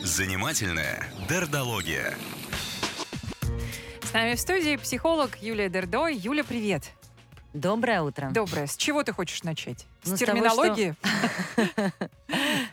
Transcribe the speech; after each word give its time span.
Занимательная 0.00 1.06
дердология. 1.28 2.14
С 4.02 4.12
нами 4.12 4.34
в 4.34 4.40
студии 4.40 4.76
психолог 4.76 5.38
Юлия 5.40 5.68
Дердо. 5.68 6.08
Юля, 6.08 6.44
привет. 6.44 6.90
Доброе 7.54 8.02
утро. 8.02 8.30
Доброе. 8.30 8.66
С 8.66 8.76
чего 8.76 9.02
ты 9.02 9.12
хочешь 9.12 9.42
начать? 9.42 9.86
Ну, 10.04 10.16
с 10.16 10.18
того, 10.18 10.32
терминологии? 10.32 10.94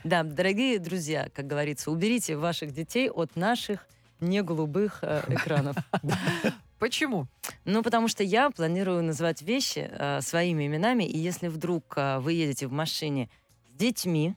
Да, 0.03 0.23
дорогие 0.23 0.77
друзья, 0.79 1.29
как 1.33 1.47
говорится, 1.47 1.91
уберите 1.91 2.35
ваших 2.35 2.73
детей 2.73 3.09
от 3.09 3.35
наших 3.35 3.87
не 4.19 4.41
голубых 4.41 4.99
э, 5.01 5.23
экранов. 5.29 5.75
Почему? 6.85 7.25
Ну, 7.65 7.81
потому 7.81 8.07
что 8.07 8.23
я 8.23 8.51
планирую 8.51 9.01
называть 9.01 9.41
вещи 9.41 9.89
э, 9.91 10.21
своими 10.21 10.67
именами, 10.67 11.03
и 11.03 11.17
если 11.17 11.47
вдруг 11.47 11.95
э, 11.95 12.19
вы 12.19 12.33
едете 12.33 12.67
в 12.67 12.71
машине 12.71 13.27
с 13.67 13.75
детьми 13.75 14.35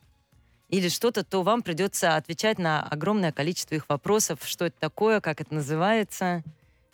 или 0.71 0.89
что-то, 0.89 1.25
то 1.25 1.43
вам 1.43 1.61
придется 1.61 2.17
отвечать 2.17 2.59
на 2.59 2.83
огромное 2.83 3.33
количество 3.33 3.75
их 3.75 3.87
вопросов, 3.91 4.39
что 4.45 4.65
это 4.65 4.81
такое, 4.81 5.21
как 5.21 5.43
это 5.43 5.53
называется 5.53 6.43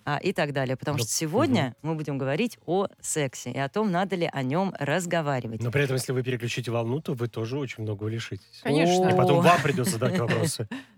а, 0.05 0.19
и 0.19 0.33
так 0.33 0.53
далее. 0.53 0.77
Потому 0.77 0.99
Ну, 0.99 1.05
что 1.05 1.13
сегодня 1.13 1.77
мы 1.83 1.95
будем 1.95 2.19
говорить 2.19 2.59
о 2.67 2.89
сексе 3.01 3.53
и 3.53 3.59
о 3.59 3.69
том, 3.69 3.93
надо 3.93 4.17
ли 4.17 4.29
о 4.33 4.43
нем 4.43 4.75
разговаривать. 4.77 5.63
Но 5.63 5.71
при 5.71 5.85
этом, 5.85 5.95
если 5.95 6.11
вы 6.11 6.25
переключите 6.25 6.73
волну, 6.73 7.01
то 7.01 7.13
вы 7.13 7.29
тоже 7.29 7.59
очень 7.59 7.85
многого 7.85 8.09
лишитесь. 8.09 8.61
Конечно. 8.65 9.09
И 9.09 9.17
потом 9.17 9.41
вам 9.41 9.63
придется 9.63 9.93
задать 9.93 10.19
вопросы. 10.19 10.69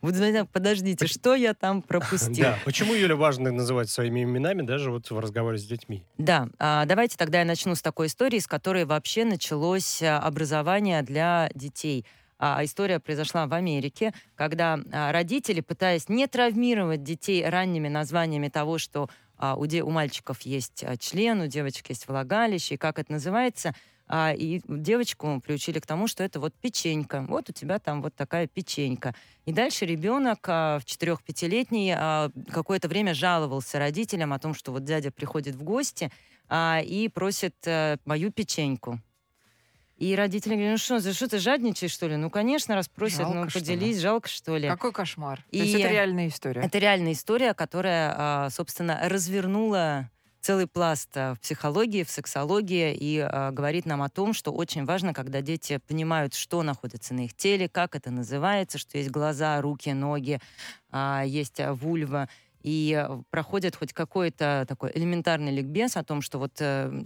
Вот, 0.10 0.14
подождите, 0.50 1.06
что 1.06 1.34
я 1.34 1.52
там 1.54 1.82
пропустил? 1.88 2.44
Да. 2.44 2.58
Почему, 2.64 2.94
Юля, 2.94 3.16
важно 3.16 3.52
называть 3.52 3.90
своими 3.90 4.22
именами 4.22 4.62
даже 4.62 4.90
вот 4.90 5.10
в 5.10 5.18
разговоре 5.18 5.58
с 5.58 5.64
детьми? 5.66 6.04
Да, 6.16 6.48
а, 6.58 6.86
давайте 6.86 7.16
тогда 7.18 7.40
я 7.40 7.44
начну 7.44 7.74
с 7.74 7.82
такой 7.82 8.06
истории, 8.06 8.38
с 8.38 8.46
которой 8.46 8.84
вообще 8.86 9.24
началось 9.24 10.02
а, 10.02 10.18
образование 10.18 11.02
для 11.02 11.50
детей. 11.54 12.06
А, 12.38 12.64
История 12.64 12.98
произошла 12.98 13.46
в 13.46 13.52
Америке, 13.52 14.14
когда 14.36 14.80
а, 14.90 15.12
родители, 15.12 15.60
пытаясь 15.60 16.08
не 16.08 16.26
травмировать 16.26 17.02
детей 17.02 17.44
ранними 17.46 17.88
названиями 17.88 18.48
того, 18.48 18.78
что 18.78 19.08
у, 19.56 19.64
де- 19.64 19.82
у 19.82 19.88
мальчиков 19.88 20.42
есть 20.42 20.84
член, 20.98 21.40
у 21.40 21.46
девочек 21.46 21.88
есть 21.88 22.06
влагалище, 22.08 22.74
и 22.74 22.76
как 22.76 22.98
это 22.98 23.10
называется, 23.12 23.74
а, 24.12 24.32
и 24.32 24.60
девочку 24.66 25.40
приучили 25.40 25.78
к 25.78 25.86
тому, 25.86 26.08
что 26.08 26.24
это 26.24 26.40
вот 26.40 26.52
печенька. 26.54 27.24
Вот 27.28 27.48
у 27.48 27.52
тебя 27.52 27.78
там 27.78 28.02
вот 28.02 28.12
такая 28.16 28.48
печенька. 28.48 29.14
И 29.46 29.52
дальше 29.52 29.86
ребенок 29.86 30.40
а, 30.48 30.80
в 30.80 30.84
4-5-летний 30.84 31.94
а, 31.96 32.30
какое-то 32.50 32.88
время 32.88 33.14
жаловался 33.14 33.78
родителям 33.78 34.32
о 34.32 34.40
том, 34.40 34.52
что 34.52 34.72
вот 34.72 34.82
дядя 34.84 35.12
приходит 35.12 35.54
в 35.54 35.62
гости 35.62 36.10
а, 36.48 36.80
и 36.84 37.06
просит 37.06 37.54
э, 37.66 37.98
мою 38.04 38.32
печеньку. 38.32 38.98
И 39.96 40.16
родители 40.16 40.54
говорят, 40.54 40.72
ну 40.72 40.78
что, 40.78 40.98
за 40.98 41.12
что 41.14 41.28
ты 41.28 41.38
жадничаешь, 41.38 41.92
что 41.92 42.08
ли? 42.08 42.16
Ну, 42.16 42.30
конечно, 42.30 42.74
раз 42.74 42.88
просят, 42.88 43.18
Жалко, 43.18 43.34
ну, 43.38 43.48
что 43.48 43.58
ли? 43.60 43.64
поделись, 43.64 44.00
жалко, 44.00 44.28
что 44.28 44.56
ли. 44.56 44.66
Какой 44.66 44.92
кошмар. 44.92 45.38
То 45.52 45.56
И- 45.56 45.58
есть 45.58 45.74
это 45.74 45.88
реальная 45.88 46.26
история. 46.26 46.62
Это 46.62 46.78
реальная 46.78 47.12
история, 47.12 47.54
которая, 47.54 48.14
а, 48.16 48.50
собственно, 48.50 48.98
развернула 49.04 50.10
целый 50.40 50.66
пласт 50.66 51.10
а, 51.16 51.34
в 51.34 51.40
психологии, 51.40 52.02
в 52.02 52.10
сексологии 52.10 52.94
и 52.94 53.18
а, 53.18 53.50
говорит 53.50 53.86
нам 53.86 54.02
о 54.02 54.08
том, 54.08 54.32
что 54.32 54.52
очень 54.52 54.84
важно, 54.84 55.14
когда 55.14 55.40
дети 55.40 55.78
понимают, 55.86 56.34
что 56.34 56.62
находится 56.62 57.14
на 57.14 57.24
их 57.24 57.34
теле, 57.34 57.68
как 57.68 57.94
это 57.94 58.10
называется, 58.10 58.78
что 58.78 58.98
есть 58.98 59.10
глаза, 59.10 59.60
руки, 59.60 59.90
ноги, 59.90 60.40
а, 60.90 61.22
есть 61.26 61.60
а, 61.60 61.74
вульва, 61.74 62.28
и 62.62 63.06
проходят 63.30 63.74
хоть 63.74 63.92
какой-то 63.92 64.66
такой 64.68 64.92
элементарный 64.94 65.50
ликбез 65.50 65.96
о 65.96 66.04
том, 66.04 66.20
что 66.20 66.38
вот 66.38 66.52
э, 66.60 67.04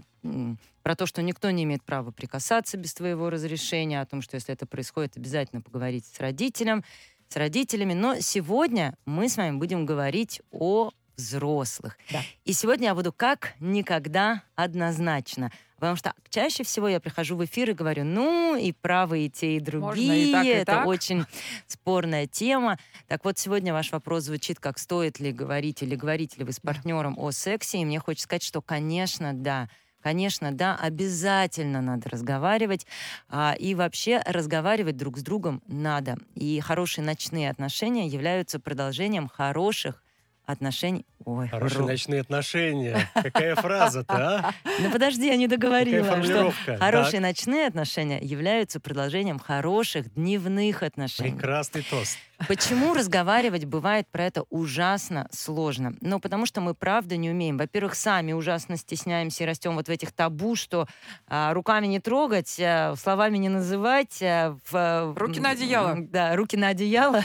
про 0.83 0.97
то, 0.97 1.07
что 1.07 1.23
никто 1.23 1.51
не 1.51 1.63
имеет 1.63 1.85
права 1.85 2.11
прикасаться 2.11 2.77
без 2.77 2.93
твоего 2.93 3.31
разрешения, 3.31 4.01
о 4.01 4.07
том, 4.07 4.21
что 4.21 4.35
если 4.35 4.53
это 4.53 4.67
происходит, 4.67 5.17
обязательно 5.17 5.63
поговорить 5.63 6.07
с 6.07 6.19
родителем, 6.19 6.83
с 7.29 7.37
родителями. 7.37 7.95
Но 7.95 8.17
сегодня 8.21 8.97
мы 9.07 9.29
с 9.29 9.37
вами 9.37 9.57
будем 9.57 9.87
говорить 9.87 10.43
о 10.51 10.91
взрослых. 11.17 11.97
Да. 12.11 12.23
И 12.45 12.53
сегодня 12.53 12.89
я 12.89 12.95
буду 12.95 13.13
как 13.13 13.55
никогда 13.61 14.43
однозначно. 14.55 15.51
Потому 15.77 15.97
что 15.97 16.15
чаще 16.31 16.65
всего 16.65 16.89
я 16.89 17.01
прихожу 17.01 17.37
в 17.37 17.45
эфир 17.45 17.71
и 17.71 17.73
говорю, 17.75 18.05
ну, 18.05 18.57
и 18.57 18.73
правы 18.73 19.27
и 19.27 19.31
те, 19.31 19.57
и 19.57 19.61
другие. 19.61 19.83
Можно 19.83 20.13
и 20.13 20.33
так, 20.33 20.45
и 20.45 20.49
Это 20.49 20.73
так. 20.73 20.87
очень 20.87 21.27
спорная 21.67 22.27
тема. 22.27 22.79
Так 23.07 23.25
вот, 23.25 23.39
сегодня 23.39 23.73
ваш 23.73 23.93
вопрос 23.93 24.25
звучит, 24.25 24.61
как 24.61 24.79
стоит 24.79 25.21
ли 25.21 25.33
говорить 25.33 25.83
или 25.83 25.95
говорите 25.95 26.39
ли 26.39 26.45
вы 26.45 26.53
с 26.53 26.61
партнером 26.61 27.19
о 27.19 27.33
сексе. 27.33 27.79
И 27.79 27.85
мне 27.85 27.99
хочется 27.99 28.25
сказать, 28.25 28.43
что, 28.43 28.63
конечно, 28.63 29.35
да. 29.35 29.69
Конечно, 30.01 30.53
да, 30.53 30.77
обязательно 30.77 31.81
надо 31.81 32.11
разговаривать. 32.11 32.87
А, 33.29 33.55
и 33.59 33.75
вообще 33.75 34.23
разговаривать 34.27 34.99
друг 34.99 35.19
с 35.19 35.23
другом 35.23 35.63
надо. 35.67 36.19
И 36.35 36.61
хорошие 36.61 37.05
ночные 37.05 37.51
отношения 37.51 38.07
являются 38.07 38.61
продолжением 38.61 39.29
хороших 39.29 40.04
отношений. 40.47 41.07
Ой, 41.25 41.49
Хорошие 41.49 41.79
Ром. 41.81 41.89
ночные 41.89 42.21
отношения. 42.21 43.09
Какая 43.15 43.55
фраза-то, 43.57 44.15
а? 44.15 44.53
Ну 44.81 44.91
подожди, 44.91 45.27
я 45.29 45.37
не 45.37 45.47
договорила. 45.49 46.05
Какая 46.07 46.23
что? 46.23 46.53
Хорошие 46.79 47.13
Так. 47.13 47.21
ночные 47.23 47.67
отношения 47.67 48.19
являются 48.21 48.79
продолжением 48.81 49.39
хороших 49.39 50.13
дневных 50.15 50.83
отношений. 50.83 51.33
Прекрасный 51.33 51.83
тост. 51.89 52.19
Почему 52.49 52.93
разговаривать 52.95 53.65
бывает 53.65 54.07
про 54.11 54.25
это 54.25 54.43
ужасно 54.51 55.29
сложно? 55.33 55.95
Ну, 56.01 56.21
потому 56.21 56.45
что 56.47 56.61
мы 56.61 56.75
правда 56.75 57.17
не 57.17 57.31
умеем. 57.31 57.57
Во-первых, 57.57 57.95
сами 57.95 58.33
ужасно 58.33 58.77
стесняемся 58.77 59.45
и 59.45 59.47
растем 59.47 59.77
вот 59.77 59.87
в 59.87 59.91
этих 59.91 60.13
табу, 60.13 60.57
что 60.57 60.87
а, 61.27 61.55
руками 61.55 61.87
не 61.87 62.01
трогать, 62.01 62.59
а, 62.61 62.95
словами 62.97 63.39
не 63.39 63.49
называть. 63.49 64.21
а, 64.21 64.59
в, 64.71 65.15
Руки 65.17 65.41
на 65.41 65.51
одеяло. 65.51 65.97
Да, 66.01 66.37
руки 66.37 66.57
на 66.57 66.69
одеяло. 66.69 67.23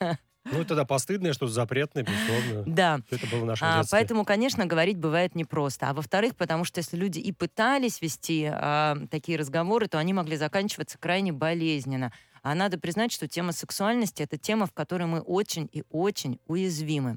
Ну, 0.52 0.64
тогда 0.64 0.84
постыдное, 0.84 1.32
что 1.32 1.46
запретное, 1.46 2.04
безусловно. 2.04 2.64
Да. 2.66 3.00
Это 3.10 3.26
было 3.26 3.40
в 3.40 3.44
нашем 3.46 3.66
А, 3.68 3.78
детстве. 3.78 3.98
поэтому, 3.98 4.24
конечно, 4.24 4.66
говорить 4.66 4.98
бывает 4.98 5.34
непросто. 5.34 5.88
А 5.90 5.94
во-вторых, 5.94 6.36
потому 6.36 6.64
что 6.64 6.78
если 6.78 6.96
люди 6.96 7.18
и 7.18 7.32
пытались 7.32 8.00
вести 8.00 8.48
а, 8.50 8.96
такие 9.10 9.38
разговоры, 9.38 9.88
то 9.88 9.98
они 9.98 10.12
могли 10.12 10.36
заканчиваться 10.36 10.98
крайне 10.98 11.32
болезненно. 11.32 12.12
А 12.42 12.54
надо 12.54 12.78
признать, 12.78 13.10
что 13.10 13.26
тема 13.26 13.50
сексуальности 13.50 14.22
это 14.22 14.38
тема, 14.38 14.66
в 14.66 14.72
которой 14.72 15.08
мы 15.08 15.20
очень 15.20 15.68
и 15.72 15.82
очень 15.90 16.38
уязвимы. 16.46 17.16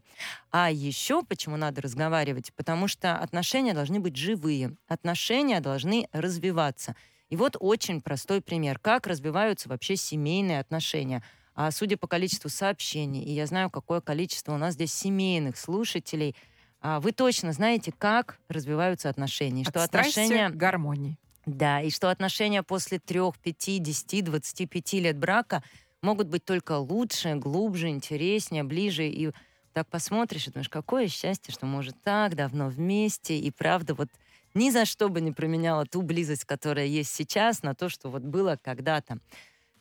А 0.50 0.72
еще 0.72 1.22
почему 1.24 1.56
надо 1.56 1.82
разговаривать? 1.82 2.52
Потому 2.56 2.88
что 2.88 3.16
отношения 3.16 3.76
должны 3.76 4.00
быть 4.00 4.16
живые, 4.16 4.76
отношения 4.88 5.60
должны 5.60 6.08
развиваться. 6.14 6.96
И 7.30 7.36
вот 7.36 7.58
очень 7.60 8.02
простой 8.02 8.42
пример, 8.42 8.80
как 8.80 9.06
развиваются 9.06 9.70
вообще 9.70 9.96
семейные 9.96 10.60
отношения. 10.60 11.22
А 11.62 11.72
судя 11.72 11.97
по 11.97 12.08
количеству 12.08 12.50
сообщений, 12.50 13.22
и 13.22 13.34
я 13.34 13.46
знаю, 13.46 13.70
какое 13.70 14.00
количество 14.00 14.53
у 14.53 14.58
нас 14.58 14.75
здесь 14.75 14.94
семейных 14.94 15.58
слушателей, 15.58 16.34
а, 16.80 17.02
вы 17.02 17.12
точно 17.12 17.52
знаете, 17.52 17.92
как 17.92 18.40
развиваются 18.47 19.09
отношения. 19.09 19.64
От 19.64 19.72
Что 19.72 19.84
отношения 19.84 20.50
к 20.52 20.56
гармонии. 20.56 21.18
да, 21.46 21.81
и 21.81 21.90
что 21.90 22.12
отношения 22.12 22.64
после 22.64 22.98
трех, 22.98 23.38
пяти, 23.40 23.80
десяти, 23.80 24.22
двадцати 24.22 24.68
пяти 24.68 25.02
лет 25.02 25.18
брака 25.18 25.62
могут 26.02 26.30
быть 26.30 26.46
только 26.46 26.78
лучше, 26.78 27.36
глубже, 27.36 27.90
интереснее, 27.90 28.64
ближе. 28.64 29.09
И 29.09 29.31
так 29.74 29.86
посмотришь 29.90 30.48
и 30.48 30.52
думаешь, 30.52 30.69
какое 30.69 31.09
счастье, 31.09 31.53
что 31.53 31.66
мы 31.66 31.80
уже 31.80 31.92
так 31.92 32.36
давно 32.36 32.69
вместе. 32.69 33.38
И 33.38 33.52
правда, 33.52 33.96
вот 33.96 34.08
ни 34.53 34.69
за 34.69 34.86
что 34.86 35.09
бы 35.09 35.19
не 35.19 35.34
променяла 35.34 35.86
ту 35.86 36.03
близость, 36.03 36.46
которая 36.46 36.86
есть 36.86 37.14
сейчас, 37.14 37.64
на 37.64 37.75
то, 37.75 37.90
что 37.90 38.09
вот 38.09 38.22
было 38.22 38.58
когда-то. 38.64 39.19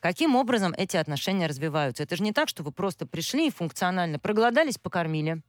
Каким 0.00 0.36
образом 0.36 0.74
эти 0.76 0.96
отношения 0.96 1.46
развиваются? 1.46 2.02
Это 2.02 2.16
же 2.16 2.22
не 2.22 2.32
так, 2.32 2.48
что 2.48 2.62
вы 2.62 2.72
просто 2.72 3.06
пришли 3.06 3.48
и 3.48 3.52
функционально 3.52 4.18
проголодались, 4.18 4.78
покормили, 4.78 5.42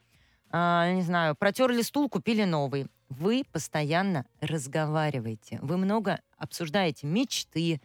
а, 0.51 0.91
не 0.91 1.03
знаю, 1.03 1.35
протерли 1.35 1.81
стул, 1.81 2.09
купили 2.09 2.43
новый. 2.43 2.87
Вы 3.09 3.43
постоянно 3.51 4.25
разговариваете. 4.41 5.59
Вы 5.61 5.77
много 5.77 6.21
обсуждаете 6.37 7.05
мечты, 7.05 7.81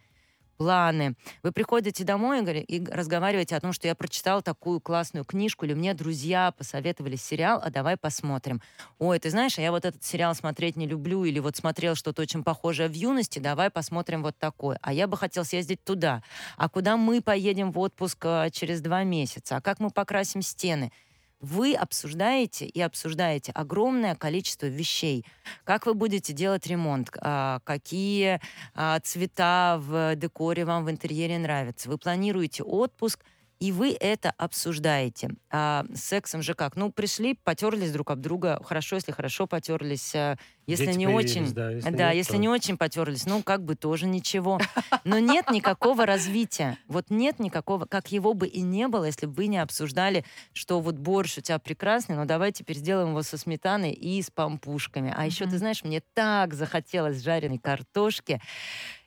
планы. 0.57 1.15
Вы 1.43 1.51
приходите 1.51 2.03
домой 2.03 2.43
и, 2.43 2.77
и 2.77 2.85
разговариваете 2.85 3.55
о 3.55 3.59
том, 3.59 3.73
что 3.73 3.87
я 3.87 3.95
прочитал 3.95 4.41
такую 4.41 4.79
классную 4.79 5.25
книжку, 5.25 5.65
или 5.65 5.73
мне 5.73 5.93
друзья 5.93 6.51
посоветовали 6.51 7.15
сериал, 7.15 7.61
а 7.63 7.69
давай 7.69 7.97
посмотрим. 7.97 8.61
Ой, 8.99 9.19
ты 9.19 9.29
знаешь, 9.29 9.57
а 9.57 9.61
я 9.61 9.71
вот 9.71 9.85
этот 9.85 10.03
сериал 10.03 10.35
смотреть 10.35 10.75
не 10.75 10.87
люблю, 10.87 11.23
или 11.25 11.39
вот 11.39 11.55
смотрел 11.55 11.95
что-то 11.95 12.21
очень 12.21 12.43
похожее 12.43 12.89
в 12.89 12.93
юности, 12.93 13.39
давай 13.39 13.69
посмотрим 13.69 14.23
вот 14.23 14.37
такое. 14.37 14.77
А 14.81 14.93
я 14.93 15.07
бы 15.07 15.17
хотел 15.17 15.45
съездить 15.45 15.83
туда. 15.83 16.23
А 16.57 16.69
куда 16.69 16.97
мы 16.97 17.21
поедем 17.21 17.71
в 17.71 17.79
отпуск 17.79 18.25
а, 18.25 18.49
через 18.49 18.81
два 18.81 19.03
месяца? 19.03 19.57
А 19.57 19.61
как 19.61 19.79
мы 19.79 19.89
покрасим 19.89 20.41
стены? 20.41 20.91
Вы 21.39 21.75
обсуждаете 21.75 22.65
и 22.65 22.81
обсуждаете 22.81 23.51
огромное 23.51 24.15
количество 24.15 24.65
вещей. 24.67 25.25
Как 25.63 25.85
вы 25.85 25.93
будете 25.93 26.33
делать 26.33 26.65
ремонт, 26.67 27.09
а, 27.21 27.59
какие 27.63 28.39
а, 28.73 28.99
цвета 29.01 29.77
в 29.79 30.15
декоре 30.15 30.65
вам 30.65 30.85
в 30.85 30.91
интерьере 30.91 31.37
нравятся. 31.37 31.89
Вы 31.89 31.97
планируете 31.97 32.63
отпуск 32.63 33.19
и 33.59 33.71
вы 33.71 33.95
это 33.99 34.31
обсуждаете. 34.37 35.29
А 35.49 35.85
с 35.93 36.01
сексом 36.03 36.41
же 36.41 36.53
как? 36.53 36.75
Ну, 36.75 36.91
пришли, 36.91 37.35
потерлись 37.43 37.91
друг 37.91 38.11
об 38.11 38.19
друга. 38.21 38.59
Хорошо, 38.63 38.95
если 38.97 39.11
хорошо 39.11 39.47
потерлись. 39.47 40.13
а 40.15 40.37
Если 40.67 40.87
Дети 40.87 40.97
не 40.97 41.07
очень, 41.07 41.53
да, 41.53 41.71
если 41.71 41.89
да, 41.91 42.07
нет, 42.07 42.15
если 42.15 42.33
то- 42.33 42.37
не 42.39 42.49
очень 42.49 42.77
потерлись, 42.77 43.25
ну, 43.25 43.43
как 43.43 43.63
бы 43.63 43.75
тоже 43.75 44.07
ничего. 44.07 44.59
Но 45.03 45.19
нет 45.19 45.49
никакого 45.51 46.05
развития. 46.05 46.77
Вот 46.87 47.05
нет 47.09 47.39
никакого, 47.39 47.85
как 47.85 48.11
его 48.11 48.33
бы 48.33 48.47
и 48.47 48.61
не 48.61 48.87
было, 48.87 49.05
если 49.05 49.25
бы 49.27 49.33
вы 49.33 49.47
не 49.47 49.57
обсуждали, 49.57 50.25
что 50.53 50.79
вот 50.79 50.95
борщ 50.95 51.37
у 51.37 51.41
тебя 51.41 51.59
прекрасный, 51.59 52.15
но 52.15 52.25
давай 52.25 52.51
теперь 52.51 52.77
сделаем 52.77 53.09
его 53.09 53.21
со 53.21 53.37
сметаной 53.37 53.91
и 53.91 54.21
с 54.21 54.29
пампушками. 54.31 55.13
А 55.15 55.25
еще, 55.25 55.45
ты 55.45 55.57
знаешь, 55.57 55.83
мне 55.83 56.01
так 56.13 56.53
захотелось 56.53 57.21
жареной 57.23 57.59
картошки. 57.59 58.41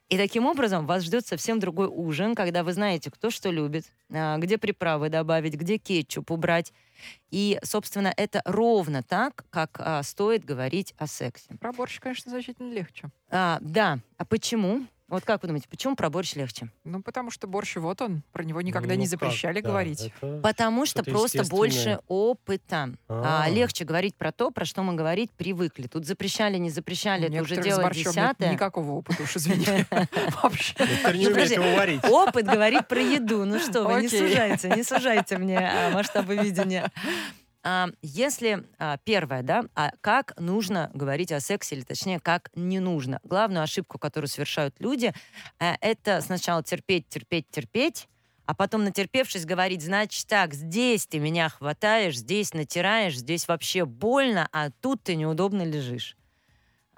И 0.08 0.16
таким 0.16 0.46
образом 0.46 0.86
вас 0.86 1.02
ждет 1.02 1.26
совсем 1.26 1.60
другой 1.60 1.86
ужин, 1.86 2.34
когда 2.34 2.62
вы 2.62 2.72
знаете, 2.72 3.10
кто 3.10 3.30
что 3.30 3.50
любит, 3.50 3.84
а, 4.10 4.38
где 4.38 4.56
приправы 4.56 5.10
добавить, 5.10 5.54
где 5.54 5.76
кетчуп 5.76 6.30
убрать. 6.30 6.72
И, 7.30 7.58
собственно, 7.62 8.12
это 8.16 8.40
ровно 8.46 9.02
так, 9.02 9.44
как 9.50 9.78
а, 9.78 10.02
стоит 10.02 10.44
говорить 10.44 10.94
о 10.96 11.06
сексе. 11.06 11.54
Про 11.60 11.72
борщ, 11.72 12.00
конечно, 12.00 12.30
значительно 12.30 12.72
легче. 12.72 13.10
А, 13.30 13.58
да, 13.60 13.98
а 14.16 14.24
почему? 14.24 14.86
Вот 15.08 15.24
как 15.24 15.40
вы 15.42 15.46
думаете, 15.48 15.68
почему 15.70 15.96
про 15.96 16.10
борщ 16.10 16.34
легче? 16.34 16.68
Ну, 16.84 17.02
потому 17.02 17.30
что 17.30 17.46
борщ, 17.46 17.76
вот 17.76 18.02
он, 18.02 18.22
про 18.30 18.44
него 18.44 18.60
никогда 18.60 18.92
Ну, 18.92 19.00
не 19.00 19.06
как, 19.06 19.10
запрещали 19.10 19.62
да, 19.62 19.68
говорить. 19.70 20.12
это 20.20 20.40
Потому 20.42 20.84
что 20.84 21.02
просто 21.02 21.44
больше 21.44 22.00
опыта. 22.08 22.90
А, 23.08 23.44
А. 23.44 23.48
легче 23.48 23.84
говорить 23.86 24.14
про 24.16 24.32
то, 24.32 24.50
про 24.50 24.66
что 24.66 24.82
мы 24.82 24.94
говорить 24.94 25.30
привыкли. 25.30 25.86
Тут 25.86 26.04
запрещали, 26.04 26.58
не 26.58 26.68
запрещали, 26.68 27.24
У 27.26 27.32
это 27.32 27.42
уже 27.42 27.56
дело 27.56 27.90
десятое. 27.90 28.52
никакого 28.52 28.92
опыта, 28.92 29.22
уж 29.22 29.34
извини. 29.36 29.64
Вообще. 30.42 30.74
Не 31.14 31.28
Ну, 31.28 31.38
его 31.38 31.76
варить. 31.76 32.04
Опыт 32.04 32.44
говорит 32.44 32.86
про 32.86 33.00
еду. 33.00 33.46
Ну 33.46 33.58
что 33.60 33.84
вы, 33.84 34.02
не 34.02 34.08
сужайте, 34.08 34.68
не 34.76 34.82
сужайте 34.82 35.38
мне 35.38 35.58
а, 35.58 35.90
масштабы 35.90 36.36
видения. 36.36 36.92
Если 38.02 38.64
а, 38.78 38.98
первое, 39.04 39.42
да, 39.42 39.64
а 39.74 39.92
как 40.00 40.38
нужно 40.38 40.90
говорить 40.94 41.32
о 41.32 41.40
сексе, 41.40 41.76
или 41.76 41.82
точнее, 41.82 42.20
как 42.20 42.50
не 42.54 42.80
нужно. 42.80 43.20
Главную 43.24 43.62
ошибку, 43.62 43.98
которую 43.98 44.28
совершают 44.28 44.74
люди, 44.78 45.12
э, 45.58 45.74
это 45.80 46.20
сначала 46.20 46.62
терпеть, 46.62 47.08
терпеть, 47.08 47.46
терпеть, 47.50 48.08
а 48.46 48.54
потом, 48.54 48.84
натерпевшись, 48.84 49.44
говорить, 49.44 49.82
значит 49.82 50.26
так, 50.26 50.54
здесь 50.54 51.06
ты 51.06 51.18
меня 51.18 51.50
хватаешь, 51.50 52.16
здесь 52.16 52.54
натираешь, 52.54 53.18
здесь 53.18 53.46
вообще 53.46 53.84
больно, 53.84 54.48
а 54.52 54.70
тут 54.80 55.02
ты 55.02 55.16
неудобно 55.16 55.62
лежишь. 55.62 56.16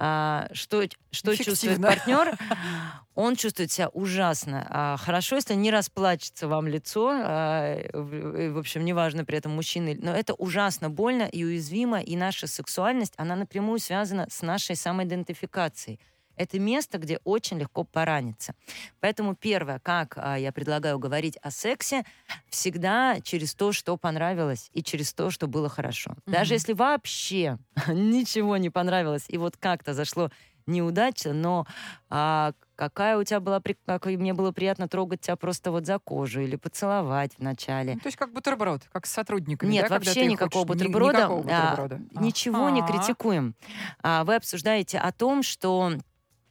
А, 0.02 0.48
что 0.52 0.82
что 1.10 1.36
чувствует 1.36 1.82
партнер? 1.82 2.38
Он 3.14 3.36
чувствует 3.36 3.70
себя 3.70 3.88
ужасно. 3.88 4.66
А, 4.70 4.96
хорошо, 4.96 5.36
если 5.36 5.52
не 5.52 5.70
расплачется 5.70 6.48
вам 6.48 6.66
лицо, 6.68 7.10
а, 7.12 7.76
в, 7.92 8.52
в 8.52 8.58
общем, 8.58 8.82
неважно 8.82 9.26
при 9.26 9.36
этом 9.36 9.52
мужчина, 9.52 9.94
но 9.98 10.12
это 10.12 10.32
ужасно 10.32 10.88
больно 10.88 11.24
и 11.24 11.44
уязвимо, 11.44 12.00
и 12.00 12.16
наша 12.16 12.46
сексуальность, 12.46 13.12
она 13.18 13.36
напрямую 13.36 13.78
связана 13.78 14.26
с 14.30 14.40
нашей 14.40 14.74
самоидентификацией. 14.74 16.00
Это 16.40 16.58
место, 16.58 16.96
где 16.96 17.18
очень 17.24 17.58
легко 17.58 17.84
пораниться. 17.84 18.54
Поэтому 19.00 19.34
первое, 19.34 19.78
как 19.78 20.14
а, 20.16 20.38
я 20.38 20.52
предлагаю 20.52 20.98
говорить 20.98 21.36
о 21.42 21.50
сексе, 21.50 22.02
всегда 22.48 23.20
через 23.20 23.54
то, 23.54 23.72
что 23.72 23.98
понравилось, 23.98 24.70
и 24.72 24.82
через 24.82 25.12
то, 25.12 25.30
что 25.30 25.48
было 25.48 25.68
хорошо. 25.68 26.14
Даже 26.26 26.54
Мгм. 26.54 26.54
если 26.54 26.72
вообще 26.72 27.58
ничего 27.88 28.56
не 28.56 28.70
понравилось, 28.70 29.26
и 29.28 29.36
вот 29.36 29.58
как-то 29.58 29.92
зашло 29.92 30.30
неудачно, 30.66 31.32
но 31.34 31.66
а, 32.08 32.52
какая 32.76 33.18
у 33.18 33.24
тебя 33.24 33.40
была, 33.40 33.60
как 33.86 34.06
мне 34.06 34.32
было 34.32 34.52
приятно 34.52 34.88
трогать 34.88 35.20
тебя 35.20 35.36
просто 35.36 35.70
вот 35.72 35.84
за 35.84 35.98
кожу 35.98 36.40
или 36.40 36.56
поцеловать 36.56 37.32
вначале. 37.38 37.94
Ну, 37.94 38.00
То 38.00 38.06
есть 38.06 38.16
как 38.16 38.32
бутерброд, 38.32 38.82
как 38.92 39.04
с 39.06 39.10
сотрудниками. 39.10 39.70
Нет, 39.72 39.88
да, 39.88 39.96
вообще 39.96 40.24
никакого 40.26 40.66
хочешь- 40.66 40.80
ни- 40.82 40.86
бутерброда. 40.88 41.18
никакого 41.18 41.40
а, 41.50 41.76
бутерброда. 41.76 42.00
Ничего 42.24 42.70
не 42.70 42.80
Ага. 42.80 42.92
критикуем. 42.92 43.54
А, 44.02 44.24
Вы 44.24 44.36
обсуждаете 44.36 44.98
о 44.98 45.12
том, 45.12 45.42
что, 45.42 45.92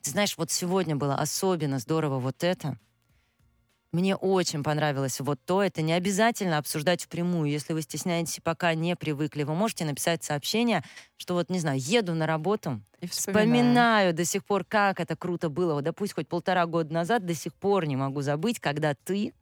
ты 0.10 0.14
знаешь, 0.14 0.38
вот 0.38 0.50
сегодня 0.50 0.96
было 0.96 1.14
особенно 1.14 1.78
здорово 1.78 2.18
вот 2.18 2.44
это. 2.44 2.80
Мне 3.92 4.16
очень 4.16 4.64
понравилось 4.64 5.20
вот 5.20 5.40
то. 5.46 5.62
Это 5.62 5.84
не 5.84 5.94
обязательно 5.94 6.58
обсуждать 6.58 7.04
впрямую. 7.04 7.50
Если 7.50 7.74
вы 7.74 7.84
стесняетесь 7.84 8.40
и 8.40 8.42
пока 8.42 8.74
не 8.74 8.96
привыкли, 8.96 9.44
вы 9.44 9.54
можете 9.54 9.86
написать 9.86 10.24
сообщение, 10.24 10.84
что 11.18 11.36
вот, 11.36 11.52
не 11.52 11.60
знаю, 11.60 11.80
еду 11.80 12.16
на 12.16 12.26
работу, 12.26 12.82
И 13.02 13.08
вспоминаю. 13.08 13.48
Вспоминаю 13.48 14.14
до 14.16 14.26
сих 14.26 14.46
пор, 14.46 14.64
как 14.64 15.00
это 15.00 15.16
круто 15.16 15.50
было. 15.50 15.76
Вот, 15.76 15.84
да 15.84 15.94
пусть 15.94 16.14
хоть 16.14 16.28
полтора 16.28 16.66
года 16.66 16.92
назад, 16.92 17.26
до 17.26 17.36
сих 17.36 17.54
пор 17.54 17.86
не 17.86 17.96
могу 17.96 18.22
забыть, 18.22 18.60
когда 18.60 18.96
ты 18.96 19.34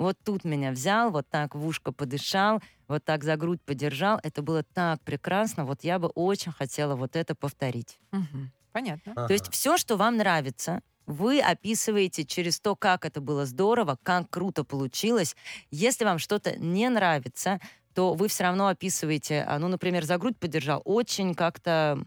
вот 0.00 0.16
тут 0.24 0.44
меня 0.44 0.70
взял, 0.72 1.10
вот 1.10 1.28
так 1.28 1.54
в 1.54 1.66
ушко 1.66 1.92
подышал, 1.92 2.60
вот 2.88 3.04
так 3.04 3.22
за 3.22 3.36
грудь 3.36 3.60
подержал. 3.62 4.18
Это 4.22 4.40
было 4.40 4.62
так 4.62 5.00
прекрасно. 5.02 5.66
Вот 5.66 5.84
я 5.84 5.98
бы 5.98 6.08
очень 6.08 6.52
хотела 6.52 6.96
вот 6.96 7.16
это 7.16 7.34
повторить. 7.34 7.98
Мгм. 8.10 8.50
Понятно. 8.72 9.14
То 9.14 9.34
есть 9.34 9.52
все, 9.52 9.76
что 9.76 9.96
вам 9.96 10.16
нравится, 10.16 10.80
вы 11.06 11.40
описываете 11.40 12.24
через 12.24 12.60
то, 12.60 12.76
как 12.76 13.04
это 13.04 13.20
было 13.20 13.44
здорово, 13.44 13.98
как 14.02 14.30
круто 14.30 14.64
получилось. 14.64 15.36
Если 15.70 16.04
вам 16.04 16.18
что-то 16.18 16.58
не 16.58 16.88
нравится, 16.88 17.60
то 17.94 18.14
вы 18.14 18.28
все 18.28 18.44
равно 18.44 18.68
описываете, 18.68 19.44
а, 19.46 19.58
ну, 19.58 19.68
например, 19.68 20.04
за 20.04 20.16
грудь 20.16 20.38
подержал, 20.38 20.80
очень 20.84 21.34
как-то 21.34 22.02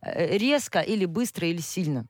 э, 0.00 0.38
резко 0.38 0.80
или 0.80 1.04
быстро 1.04 1.46
или 1.48 1.60
сильно. 1.60 2.06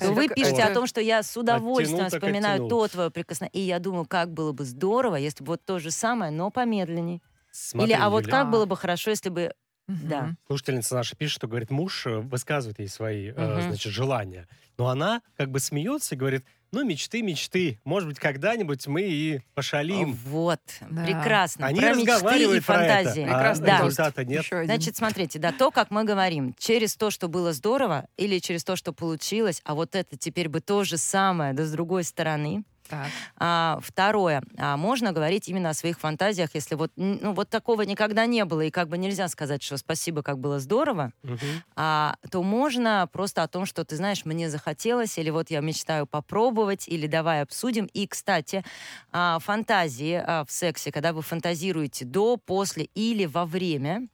Есть 0.00 0.12
вы 0.14 0.28
как- 0.28 0.36
пишете 0.36 0.62
это- 0.62 0.70
о 0.70 0.74
том, 0.74 0.86
что 0.86 1.00
я 1.00 1.22
с 1.22 1.36
удовольствием 1.36 2.04
Оттянул, 2.06 2.20
вспоминаю 2.20 2.54
оттянул. 2.54 2.68
то 2.68 2.88
твое 2.88 3.10
прикосновение. 3.10 3.62
И 3.62 3.66
я 3.66 3.78
думаю, 3.78 4.06
как 4.06 4.32
было 4.32 4.52
бы 4.52 4.64
здорово, 4.64 5.16
если 5.16 5.42
бы 5.44 5.48
вот 5.52 5.64
то 5.64 5.78
же 5.78 5.90
самое, 5.90 6.30
но 6.30 6.50
помедленнее. 6.50 7.20
Смотри, 7.52 7.92
Или, 7.92 8.00
а 8.00 8.10
вот 8.10 8.22
Юля, 8.26 8.32
как 8.32 8.50
было 8.50 8.66
бы 8.66 8.76
хорошо, 8.76 9.10
если 9.10 9.28
бы... 9.28 9.52
Мгм. 9.86 10.08
Да. 10.08 10.30
Слушательница 10.46 10.94
наша 10.94 11.14
пишет, 11.14 11.34
что, 11.36 11.46
говорит, 11.46 11.70
муж 11.70 12.06
э, 12.06 12.18
высказывает 12.20 12.78
ей 12.78 12.88
свои, 12.88 13.28
э, 13.28 13.32
Мгм. 13.34 13.62
значит, 13.68 13.92
желания. 13.92 14.48
Но 14.78 14.88
она 14.88 15.20
как 15.36 15.50
бы 15.50 15.60
смеется 15.60 16.14
и 16.14 16.18
говорит, 16.18 16.44
ну, 16.74 16.84
мечты, 16.84 17.22
мечты. 17.22 17.78
Может 17.84 18.08
быть, 18.08 18.18
когда-нибудь 18.18 18.86
мы 18.86 19.02
и 19.02 19.40
пошалим. 19.54 20.18
Вот, 20.26 20.60
Да. 20.90 21.04
прекрасно. 21.04 21.66
Они 21.66 21.80
про 21.80 21.94
мечты 21.94 22.02
и 22.02 22.12
разговаривают 22.12 22.66
про 22.66 22.84
это, 22.84 22.94
фантазии. 23.10 23.26
а 23.30 23.78
результата 23.78 24.24
нет. 24.24 24.42
Еще 24.42 24.56
один. 24.56 24.66
Значит, 24.66 24.96
смотрите, 24.96 25.38
да, 25.38 25.52
то, 25.52 25.70
как 25.70 25.90
мы 25.90 26.04
говорим, 26.04 26.54
через 26.58 26.96
то, 26.96 27.10
что 27.10 27.28
было 27.28 27.52
здорово, 27.52 28.06
или 28.16 28.38
через 28.38 28.64
то, 28.64 28.76
что 28.76 28.92
получилось, 28.92 29.60
а 29.64 29.74
вот 29.74 29.94
это 29.94 30.16
теперь 30.16 30.48
бы 30.48 30.60
то 30.60 30.84
же 30.84 30.98
самое, 30.98 31.52
да 31.54 31.64
с 31.64 31.70
другой 31.70 32.04
стороны. 32.04 32.64
Так. 32.88 33.14
А, 33.36 33.78
второе, 33.82 34.42
а, 34.58 34.76
можно 34.76 35.12
говорить 35.12 35.48
именно 35.48 35.70
о 35.70 35.74
своих 35.74 35.98
фантазиях, 35.98 36.50
если 36.54 36.74
вот, 36.74 36.92
ну, 36.96 37.32
вот 37.32 37.48
такого 37.48 37.82
никогда 37.82 38.26
не 38.26 38.44
было, 38.44 38.60
и 38.62 38.70
как 38.70 38.88
бы 38.88 38.98
нельзя 38.98 39.28
сказать, 39.28 39.62
что 39.62 39.76
спасибо, 39.78 40.22
как 40.22 40.38
было 40.38 40.60
здорово, 40.60 41.12
Мгм. 41.22 41.64
а, 41.76 42.16
то 42.30 42.42
можно 42.42 43.08
просто 43.12 43.42
о 43.42 43.48
том, 43.48 43.66
что 43.66 43.84
ты 43.84 43.96
знаешь, 43.96 44.24
мне 44.24 44.50
захотелось, 44.50 45.18
или 45.18 45.30
вот 45.30 45.50
я 45.50 45.60
мечтаю 45.60 46.06
попробовать, 46.06 46.88
или 46.88 47.06
давай 47.06 47.42
обсудим. 47.42 47.86
И, 47.94 48.06
кстати, 48.06 48.64
а, 49.12 49.38
фантазии 49.40 50.22
а, 50.24 50.44
в 50.44 50.52
сексе, 50.52 50.92
когда 50.92 51.12
вы 51.12 51.22
фантазируете 51.22 52.04
до, 52.04 52.36
после 52.36 52.84
или 52.94 53.26
во 53.26 53.46
время, 53.46 54.08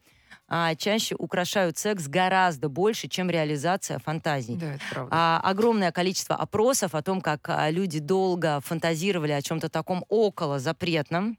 а, 0.50 0.74
чаще 0.74 1.14
украшают 1.14 1.78
секс 1.78 2.08
гораздо 2.08 2.68
больше, 2.68 3.06
чем 3.08 3.30
реализация 3.30 3.98
фантазий. 4.00 4.56
Да, 4.56 4.74
это 4.74 4.82
правда. 4.90 5.08
А, 5.12 5.40
огромное 5.44 5.92
количество 5.92 6.34
опросов 6.34 6.94
о 6.96 7.02
том, 7.02 7.20
как 7.20 7.48
а, 7.48 7.70
люди 7.70 8.00
долго 8.00 8.60
фантазировали 8.60 9.30
о 9.32 9.40
чем-то 9.40 9.68
таком 9.68 10.04
около 10.08 10.58
запретном. 10.58 11.38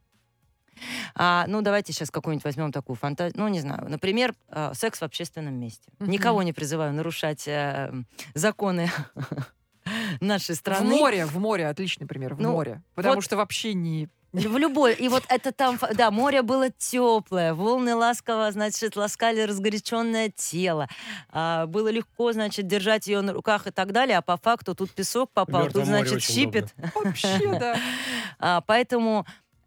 А, 1.14 1.46
ну, 1.48 1.62
давайте 1.62 1.92
сейчас 1.94 2.10
какую-нибудь 2.10 2.46
возьмем 2.46 2.72
такую 2.72 2.96
фантазию. 2.96 3.38
Ну, 3.38 3.48
не 3.50 3.60
знаю. 3.60 3.88
Например, 3.90 4.34
а, 4.50 4.74
секс 4.74 5.00
в 5.02 5.04
общественном 5.04 5.56
месте. 5.56 5.92
Мгм. 6.00 6.10
Никого 6.10 6.42
не 6.42 6.54
призываю 6.54 6.94
нарушать 6.94 7.48
э, 7.48 7.92
законы 8.34 8.90
нашей 10.22 10.56
страны. 10.56 10.86
В 10.88 10.90
море, 10.90 11.26
в 11.26 11.38
море, 11.38 11.68
отличный 11.68 12.08
пример, 12.08 12.36
в 12.36 12.40
Ну, 12.42 12.54
море. 12.54 12.82
Потому 12.96 13.16
вот- 13.16 13.24
что 13.26 13.36
вообще 13.38 13.74
не... 13.74 14.08
В 14.34 14.58
любой. 14.58 14.94
И 14.94 15.10
вот 15.10 15.24
это 15.28 15.52
там, 15.52 15.78
да, 15.94 16.10
море 16.10 16.42
было 16.42 16.70
теплое, 16.70 17.54
волны 17.54 17.96
ласково, 17.96 18.50
значит, 18.52 18.96
ласкали 18.96 19.42
разгоряченное 19.42 20.32
тело. 20.34 20.88
А, 21.32 21.66
было 21.66 21.90
легко, 21.90 22.32
значит, 22.32 22.66
держать 22.66 23.08
ее 23.08 23.22
на 23.22 23.34
руках 23.34 23.68
и 23.68 23.72
так 23.72 23.92
далее, 23.92 24.18
а 24.18 24.22
по 24.22 24.38
факту 24.38 24.74
тут 24.74 24.92
песок 24.92 25.32
попал, 25.34 25.64
Мёртвом 25.64 25.84
тут, 25.84 25.92
море 25.92 26.00
значит, 26.06 26.18
очень 26.18 26.34
щипет. 26.34 26.74
Вообще, 26.96 27.60
да. 27.60 27.76
А, 28.40 28.62
поэтому, 28.62 29.26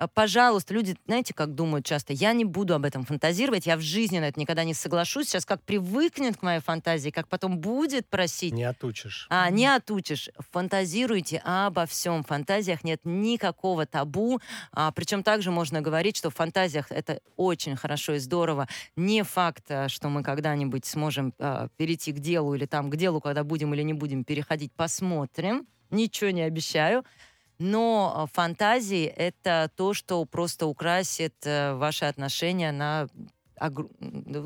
пожалуйста, 0.09 0.75
люди, 0.75 0.97
знаете, 1.07 1.35
как 1.35 1.55
думают 1.55 1.85
часто, 1.87 2.13
я 2.13 2.33
не 2.33 2.45
буду 2.45 2.75
об 2.75 2.85
этом 2.85 3.05
фантазировать, 3.05 3.67
я 3.67 3.77
в 3.77 3.81
жизни 3.81 4.19
на 4.19 4.25
это 4.29 4.41
никогда 4.41 4.65
не 4.65 4.75
соглашусь. 4.75 5.29
Сейчас 5.29 5.45
как 5.47 5.63
привыкнет 5.63 6.37
к 6.37 6.43
моей 6.43 6.61
фантазии, 6.61 7.11
как 7.11 7.29
потом 7.29 7.59
будет 7.59 8.09
просить, 8.09 8.53
Не 8.53 8.65
отучишь. 8.65 9.27
а, 9.31 9.49
не 9.51 9.67
отучишь. 9.67 10.31
Фантазируйте 10.51 11.39
обо 11.45 11.87
всем. 11.87 12.23
В 12.23 12.27
фантазиях 12.27 12.85
нет 12.85 13.01
никакого 13.05 13.87
табу. 13.87 14.41
А, 14.73 14.91
причем 14.93 15.23
также 15.23 15.51
можно 15.51 15.81
говорить, 15.81 16.17
что 16.17 16.31
в 16.31 16.35
фантазиях 16.35 16.91
это 16.91 17.21
очень 17.37 17.77
хорошо 17.77 18.15
и 18.15 18.19
здорово. 18.19 18.69
Не 18.97 19.23
факт, 19.25 19.65
а, 19.71 19.89
что 19.89 20.09
мы 20.09 20.23
когда-нибудь 20.23 20.85
сможем 20.87 21.33
а, 21.39 21.69
перейти 21.77 22.13
к 22.13 22.19
делу 22.19 22.55
или 22.55 22.67
там 22.67 22.91
к 22.91 22.97
делу, 22.97 23.21
когда 23.21 23.45
будем 23.45 23.75
или 23.75 23.83
не 23.83 23.93
будем 23.93 24.25
переходить, 24.25 24.73
посмотрим. 24.73 25.67
Ничего 25.91 26.31
не 26.31 26.43
обещаю. 26.43 27.05
Но 27.59 28.13
а, 28.15 28.27
фантазии— 28.27 29.05
это 29.17 29.71
то, 29.77 29.95
что 29.95 30.25
просто 30.25 30.67
украсит 30.67 31.35
э, 31.45 31.75
ваши 31.75 32.05
отношения 32.05 32.73
на 32.73 33.09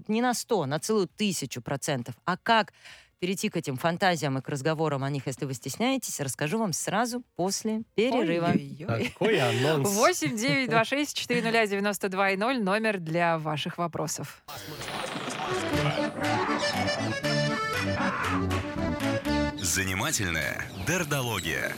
не 0.06 0.20
на 0.20 0.34
100, 0.34 0.66
на 0.66 0.78
целую 0.78 1.08
тысячу 1.08 1.62
процентов. 1.62 2.14
А 2.26 2.36
как 2.36 2.74
перейти 3.18 3.48
к 3.48 3.56
этим 3.56 3.76
фантазиям 3.76 4.38
и 4.38 4.42
к 4.42 4.48
разговорам 4.48 5.02
о 5.04 5.10
них, 5.10 5.26
если 5.26 5.44
вы 5.44 5.54
стесняетесь, 5.54 6.20
расскажу 6.20 6.58
вам 6.58 6.72
сразу 6.72 7.22
после 7.36 7.82
перерыва. 7.94 8.52
Какой 9.04 9.40
анонс. 9.40 9.88
8 9.90 10.36
9 10.36 10.70
2 10.70 10.84
6 10.84 11.16
4 11.16 11.66
92 11.66 12.36
0 12.36 12.62
номер 12.62 12.98
для 12.98 13.38
ваших 13.38 13.78
вопросов. 13.78 14.42
Занимательная 19.56 20.64
дердология. 20.86 21.74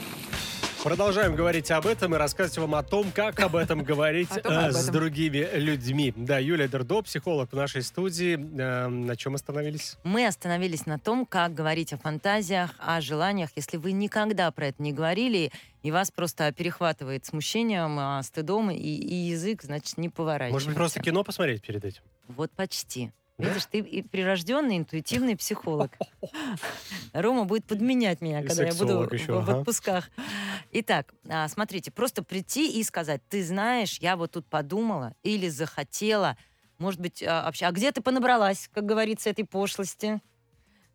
Продолжаем 0.82 1.36
говорить 1.36 1.70
об 1.70 1.86
этом 1.86 2.14
и 2.14 2.18
рассказывать 2.18 2.56
вам 2.56 2.74
о 2.74 2.82
том, 2.82 3.12
как 3.12 3.38
об 3.40 3.54
этом 3.54 3.84
говорить 3.84 4.30
э, 4.44 4.72
с 4.72 4.86
другими 4.86 5.46
людьми. 5.54 6.14
Да, 6.16 6.38
Юлия 6.38 6.68
Дердо, 6.68 7.02
психолог 7.02 7.52
в 7.52 7.56
нашей 7.56 7.82
студии. 7.82 8.38
Э, 8.58 8.88
На 8.88 9.14
чем 9.14 9.34
остановились? 9.34 9.98
Мы 10.04 10.26
остановились 10.26 10.86
на 10.86 10.98
том, 10.98 11.26
как 11.26 11.52
говорить 11.52 11.92
о 11.92 11.98
фантазиях, 11.98 12.70
о 12.78 13.02
желаниях, 13.02 13.50
если 13.56 13.76
вы 13.76 13.92
никогда 13.92 14.50
про 14.52 14.68
это 14.68 14.82
не 14.82 14.94
говорили, 14.94 15.52
и 15.82 15.90
вас 15.90 16.10
просто 16.10 16.50
перехватывает 16.52 17.26
смущением, 17.26 17.98
а, 17.98 18.22
стыдом, 18.22 18.70
и, 18.70 18.76
и 18.78 19.14
язык, 19.14 19.62
значит, 19.62 19.98
не 19.98 20.08
поворачивается. 20.08 20.54
Может 20.54 20.68
быть, 20.68 20.76
просто 20.76 21.00
кино 21.02 21.24
посмотреть 21.24 21.60
перед 21.60 21.84
этим? 21.84 22.00
Вот 22.28 22.50
почти. 22.52 23.12
Видишь, 23.40 23.66
ты 23.66 23.78
и 23.78 24.02
прирожденный 24.02 24.78
интуитивный 24.78 25.36
психолог. 25.36 25.90
Рома 27.12 27.44
будет 27.44 27.64
подменять 27.66 28.20
меня, 28.20 28.40
И 28.42 28.46
когда 28.46 28.64
я 28.64 28.74
буду 28.74 28.98
в- 29.08 29.12
еще, 29.12 29.32
в 29.32 29.38
ага. 29.38 29.58
отпусках. 29.58 30.10
Итак, 30.72 31.14
а, 31.28 31.48
смотрите, 31.48 31.90
просто 31.90 32.22
прийти 32.22 32.78
и 32.78 32.82
сказать, 32.84 33.22
ты 33.28 33.44
знаешь, 33.44 33.98
я 34.00 34.16
вот 34.16 34.32
тут 34.32 34.46
подумала 34.46 35.14
или 35.22 35.48
захотела, 35.48 36.36
может 36.78 37.00
быть, 37.00 37.22
а, 37.22 37.44
вообще, 37.44 37.66
а 37.66 37.72
где 37.72 37.90
ты 37.92 38.00
понабралась, 38.00 38.68
как 38.72 38.86
говорится, 38.86 39.30
этой 39.30 39.44
пошлости? 39.44 40.20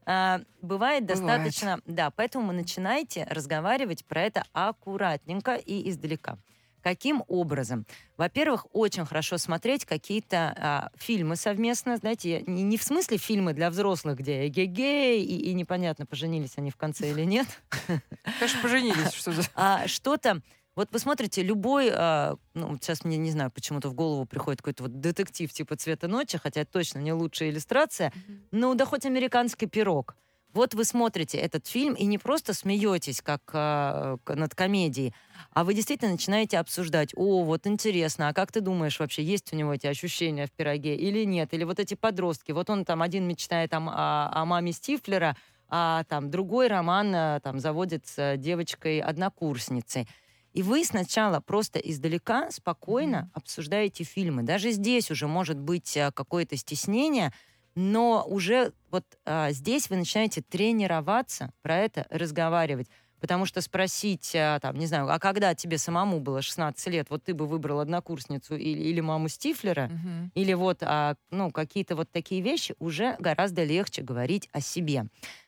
А, 0.06 0.42
Бывает 0.62 1.06
Бывает. 1.06 1.08
достаточно, 1.08 1.80
да, 1.86 2.12
поэтому 2.12 2.52
начинайте 2.52 3.26
разговаривать 3.30 4.06
про 4.06 4.22
это 4.24 4.44
аккуратненько 4.54 5.56
и 5.56 5.90
издалека. 5.90 6.38
Каким 6.86 7.24
образом? 7.28 7.88
Во-первых, 8.16 8.68
очень 8.72 9.08
хорошо 9.08 9.40
смотреть 9.40 9.86
какие-то 9.86 10.56
а, 10.56 10.92
фильмы 10.96 11.36
совместно, 11.36 11.98
знаете, 11.98 12.44
не, 12.46 12.62
не 12.62 12.78
в 12.78 12.84
смысле 12.84 13.18
фильмы 13.18 13.54
для 13.54 13.72
взрослых, 13.72 14.20
где 14.20 14.46
эгегей 14.46 15.24
и, 15.24 15.50
и 15.50 15.54
непонятно, 15.56 16.06
поженились 16.06 16.52
они 16.58 16.70
в 16.70 16.76
конце 16.76 17.10
или 17.10 17.24
нет, 17.24 17.48
Конечно, 17.88 18.62
поженились. 18.62 19.14
Что 19.14 19.32
за... 19.32 19.42
а 19.56 19.88
что-то, 19.88 20.44
вот 20.76 20.90
вы 20.92 21.00
смотрите 21.00 21.42
любой, 21.42 21.90
а, 21.92 22.36
ну, 22.54 22.78
сейчас 22.80 23.04
мне, 23.04 23.18
не 23.18 23.32
знаю, 23.32 23.50
почему-то 23.50 23.90
в 23.90 23.96
голову 23.96 24.28
приходит 24.28 24.62
какой-то 24.62 24.84
вот 24.84 25.00
детектив 25.00 25.52
типа 25.52 25.78
«Цвета 25.78 26.08
ночи», 26.08 26.38
хотя 26.38 26.62
это 26.62 26.72
точно 26.72 27.00
не 27.00 27.14
лучшая 27.14 27.50
иллюстрация, 27.50 28.14
ну, 28.52 28.76
да 28.76 28.86
хоть 28.86 29.08
американский 29.08 29.66
пирог. 29.66 30.16
Вот 30.56 30.74
вы 30.74 30.86
смотрите 30.86 31.38
этот 31.38 31.68
фильм 31.68 31.94
и 31.96 32.06
не 32.06 32.18
просто 32.18 32.54
смеетесь, 32.54 33.22
как 33.22 33.44
к- 33.46 34.18
над 34.28 34.56
комедией, 34.56 35.14
а 35.52 35.66
вы 35.66 35.74
действительно 35.74 36.12
начинаете 36.12 36.58
обсуждать, 36.60 37.12
о, 37.16 37.44
вот 37.44 37.68
интересно, 37.68 38.30
а 38.30 38.34
как 38.34 38.52
ты 38.54 38.62
думаешь 38.62 39.00
вообще, 39.00 39.22
есть 39.22 39.52
у 39.54 39.58
него 39.58 39.74
эти 39.74 39.86
ощущения 39.88 40.48
в 40.48 40.52
пироге 40.54 40.96
или 40.96 41.26
нет? 41.26 41.54
Или 41.54 41.66
вот 41.66 41.80
эти 41.80 41.96
подростки, 41.96 42.54
вот 42.54 42.70
он 42.70 42.86
там 42.86 43.02
один 43.02 43.28
мечтает 43.28 43.74
о, 43.74 43.80
о- 43.80 44.30
о 44.42 44.46
маме 44.46 44.72
Стифлера, 44.72 45.36
а 45.68 46.06
там 46.06 46.32
другой 46.32 46.68
роман 46.68 47.14
а, 47.14 47.40
там 47.42 47.60
заводит 47.60 48.08
с 48.08 48.38
девочкой-однокурсницей. 48.38 50.08
И 50.54 50.62
вы 50.64 50.86
сначала 50.86 51.42
просто 51.42 51.80
издалека 51.80 52.50
спокойно 52.52 53.30
обсуждаете 53.34 54.06
фильмы. 54.06 54.44
Даже 54.44 54.72
здесь 54.72 55.12
уже 55.12 55.28
может 55.28 55.60
быть 55.60 55.98
а, 55.98 56.12
какое-то 56.12 56.56
стеснение, 56.56 57.34
но 57.76 58.24
уже 58.28 58.74
вот 58.92 59.04
а, 59.26 59.52
здесь 59.52 59.90
вы 59.90 59.98
начинаете 59.98 60.42
тренироваться 60.42 61.52
про 61.62 61.78
это 61.78 62.06
разговаривать. 62.10 62.88
Потому 63.22 63.46
что 63.46 63.62
спросить, 63.62 64.36
а, 64.36 64.60
там, 64.60 64.76
не 64.78 64.86
знаю, 64.86 65.10
а 65.10 65.20
когда 65.20 65.56
тебе 65.56 65.78
самому 65.78 66.20
было 66.20 66.42
16 66.42 66.90
лет, 66.90 67.08
вот 67.10 67.24
ты 67.24 67.34
бы 67.34 67.48
выбрал 67.48 67.80
однокурсницу 67.80 68.56
или, 68.56 68.78
или 68.80 69.00
маму 69.00 69.30
Стифлера, 69.30 69.88
Мгм. 69.88 70.32
или 70.36 70.54
вот 70.54 70.84
а, 70.84 71.16
ну, 71.32 71.50
какие-то 71.50 71.96
вот 71.96 72.12
такие 72.12 72.42
вещи, 72.42 72.76
уже 72.80 73.16
гораздо 73.20 73.64
легче 73.64 74.02
говорить 74.04 74.50
о 74.52 74.62
себе. 74.62 75.06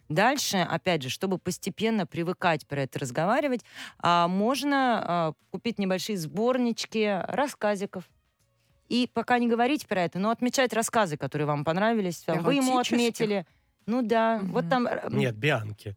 Дальше, 0.10 0.58
опять 0.58 1.04
же, 1.04 1.10
чтобы 1.10 1.38
постепенно 1.38 2.08
привыкать 2.08 2.66
про 2.66 2.82
это 2.84 3.00
разговаривать, 3.00 3.62
а, 4.00 4.28
можно 4.28 5.04
а, 5.06 5.34
купить 5.52 5.78
небольшие 5.78 6.18
сборнички 6.18 7.22
рассказиков. 7.28 8.06
И 8.88 9.10
пока 9.14 9.38
не 9.40 9.48
говорить 9.48 9.88
про 9.88 10.04
это, 10.04 10.20
но 10.20 10.30
отмечать 10.30 10.74
рассказы, 10.74 11.18
которые 11.18 11.46
вам 11.48 11.64
понравились. 11.64 12.20
Там, 12.20 12.44
Вы 12.44 12.56
ему 12.56 12.78
отметили. 12.78 13.46
Ну 13.86 14.02
да, 14.02 14.40
вот 14.44 14.64
Мгм. 14.66 14.70
там... 14.70 14.88
м, 14.88 15.18
Нет, 15.18 15.36
Бианки. 15.36 15.96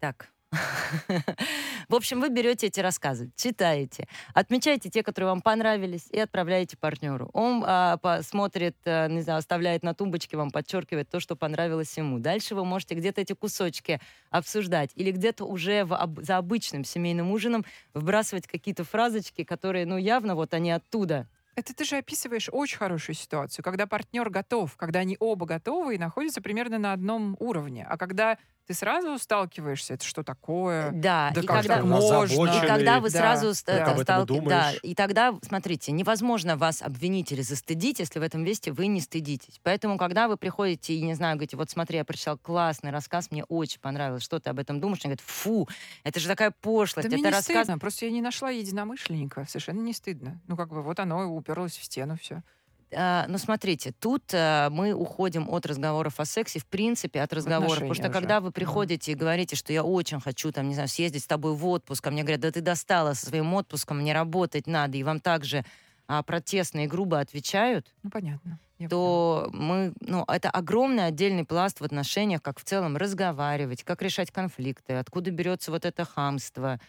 так. 0.00 0.28
В 1.88 1.94
общем, 1.94 2.20
вы 2.20 2.28
берете 2.28 2.66
эти 2.68 2.80
рассказы, 2.80 3.30
читаете, 3.36 4.06
отмечаете 4.34 4.90
те, 4.90 5.02
которые 5.02 5.28
вам 5.30 5.40
понравились, 5.40 6.06
и 6.10 6.18
отправляете 6.18 6.76
партнеру. 6.76 7.30
Он 7.32 7.62
а, 7.66 7.96
посмотрит, 7.98 8.76
а, 8.84 9.08
не 9.08 9.20
знаю, 9.22 9.38
оставляет 9.38 9.82
на 9.82 9.94
тумбочке, 9.94 10.36
вам 10.36 10.50
подчеркивает 10.50 11.08
то, 11.08 11.20
что 11.20 11.36
понравилось 11.36 11.96
ему. 11.96 12.18
Дальше 12.18 12.54
вы 12.54 12.64
можете 12.64 12.94
где-то 12.94 13.20
эти 13.20 13.32
кусочки 13.32 14.00
обсуждать 14.30 14.90
или 14.94 15.10
где-то 15.12 15.44
уже 15.44 15.84
в 15.84 15.94
об- 15.94 16.20
за 16.22 16.36
обычным 16.36 16.84
семейным 16.84 17.30
ужином 17.30 17.64
вбрасывать 17.94 18.46
какие-то 18.46 18.84
фразочки, 18.84 19.44
которые, 19.44 19.86
ну, 19.86 19.96
явно 19.96 20.34
вот 20.34 20.52
они 20.54 20.70
оттуда. 20.72 21.28
Это 21.56 21.74
ты 21.74 21.84
же 21.84 21.96
описываешь 21.96 22.48
очень 22.50 22.78
хорошую 22.78 23.16
ситуацию, 23.16 23.64
когда 23.64 23.86
партнер 23.86 24.30
готов, 24.30 24.76
когда 24.76 25.00
они 25.00 25.16
оба 25.18 25.46
готовы 25.46 25.96
и 25.96 25.98
находятся 25.98 26.40
примерно 26.40 26.78
на 26.78 26.92
одном 26.92 27.36
уровне. 27.40 27.86
А 27.88 27.96
когда 27.98 28.38
ты 28.70 28.74
сразу 28.74 29.18
сталкиваешься, 29.18 29.94
это 29.94 30.04
что 30.04 30.22
такое? 30.22 30.92
Да, 30.92 31.32
Да 31.34 31.40
и 31.40 31.44
как 31.44 31.62
когда... 31.62 31.76
так 31.78 31.84
можно? 31.86 32.46
И 32.62 32.66
тогда 32.68 33.00
вы 33.00 33.10
Да, 33.10 33.18
сразу 33.18 33.52
да. 33.66 33.72
это 33.72 33.90
Об 33.90 33.98
этом 33.98 34.26
сталки- 34.26 34.48
Да, 34.48 34.72
и 34.84 34.94
тогда, 34.94 35.34
смотрите, 35.42 35.90
невозможно 35.90 36.56
вас 36.56 36.80
обвинить 36.80 37.32
или 37.32 37.42
застыдить, 37.42 37.98
если 37.98 38.20
в 38.20 38.22
этом 38.22 38.44
месте 38.44 38.70
вы 38.70 38.86
не 38.86 39.00
стыдитесь. 39.00 39.58
Поэтому, 39.64 39.98
когда 39.98 40.28
вы 40.28 40.36
приходите 40.36 40.94
и, 40.94 41.02
не 41.02 41.14
знаю, 41.14 41.34
говорите, 41.34 41.56
вот 41.56 41.68
смотри, 41.68 41.96
я 41.98 42.04
прочитал 42.04 42.38
классный 42.38 42.92
рассказ, 42.92 43.32
мне 43.32 43.42
очень 43.42 43.80
понравилось, 43.80 44.22
что 44.22 44.38
ты 44.38 44.50
об 44.50 44.60
этом 44.60 44.78
думаешь? 44.78 45.00
Они 45.04 45.14
говорят, 45.14 45.20
фу, 45.26 45.68
это 46.04 46.20
же 46.20 46.28
такая 46.28 46.52
пошлость, 46.52 47.08
Да 47.08 47.08
это 47.08 47.16
мне 47.16 47.24
не 47.24 47.30
рассказ... 47.30 47.64
стыдно, 47.64 47.76
просто 47.80 48.04
я 48.06 48.12
не 48.12 48.22
нашла 48.22 48.50
единомышленника, 48.50 49.46
совершенно 49.48 49.80
не 49.80 49.92
стыдно. 49.92 50.40
Ну, 50.46 50.56
как 50.56 50.68
бы 50.68 50.84
вот 50.84 51.00
оно 51.00 51.26
уперлось 51.34 51.76
в 51.76 51.82
стену, 51.82 52.16
все. 52.22 52.44
А, 52.92 53.26
ну, 53.28 53.38
смотрите, 53.38 53.92
тут 53.98 54.22
а, 54.32 54.68
мы 54.70 54.92
уходим 54.92 55.48
от 55.48 55.66
разговоров 55.66 56.18
о 56.18 56.24
сексе, 56.24 56.58
в 56.58 56.66
принципе, 56.66 57.22
от 57.22 57.32
разговоров. 57.32 57.74
Потому 57.74 57.94
что 57.94 58.04
уже. 58.04 58.12
когда 58.12 58.40
вы 58.40 58.50
приходите 58.50 59.12
и 59.12 59.14
говорите, 59.14 59.56
что 59.56 59.72
я 59.72 59.84
очень 59.84 60.20
хочу, 60.20 60.52
там, 60.52 60.68
не 60.68 60.74
знаю, 60.74 60.88
съездить 60.88 61.22
с 61.22 61.26
тобой 61.26 61.54
в 61.54 61.66
отпуск, 61.66 62.06
а 62.06 62.10
мне 62.10 62.22
говорят, 62.22 62.40
да 62.40 62.50
ты 62.50 62.60
достала 62.60 63.14
со 63.14 63.26
своим 63.26 63.52
отпуском, 63.54 63.98
мне 63.98 64.12
работать 64.12 64.66
надо, 64.66 64.98
и 64.98 65.02
вам 65.02 65.20
также 65.20 65.64
а, 66.08 66.22
протестно 66.22 66.84
и 66.84 66.86
грубо 66.86 67.20
отвечают, 67.20 67.94
Ну, 68.02 68.10
понятно. 68.10 68.58
Я 68.80 68.88
то 68.88 69.50
мы, 69.52 69.92
ну, 70.00 70.24
это 70.26 70.48
огромный 70.48 71.06
отдельный 71.06 71.44
пласт 71.44 71.80
в 71.80 71.84
отношениях, 71.84 72.40
как 72.40 72.58
в 72.58 72.64
целом 72.64 72.96
разговаривать, 72.96 73.84
как 73.84 74.00
решать 74.00 74.30
конфликты, 74.30 74.94
откуда 74.94 75.30
берется 75.30 75.70
вот 75.70 75.84
это 75.84 76.06
хамство. 76.06 76.80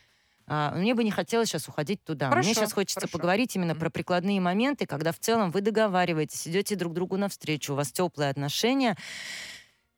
А, 0.48 0.74
мне 0.76 0.94
бы 0.94 1.04
не 1.04 1.12
хотелось 1.12 1.50
сейчас 1.50 1.68
уходить 1.68 2.04
туда. 2.04 2.28
Мне 2.28 2.36
Хорошо, 2.36 2.54
сейчас 2.54 2.74
хочется 2.74 3.02
хорошо. 3.02 3.18
поговорить 3.18 3.56
именно 3.56 3.76
про 3.76 3.90
прикладные 3.90 4.42
моменты, 4.42 4.86
когда 4.86 5.12
в 5.12 5.20
целом 5.20 5.52
вы 5.52 5.62
договариваетесь, 5.62 6.48
идете 6.48 6.76
друг 6.76 6.94
другу 6.94 7.18
навстречу, 7.18 7.74
у 7.74 7.76
вас 7.76 7.92
теплые 7.92 8.30
отношения. 8.30 8.98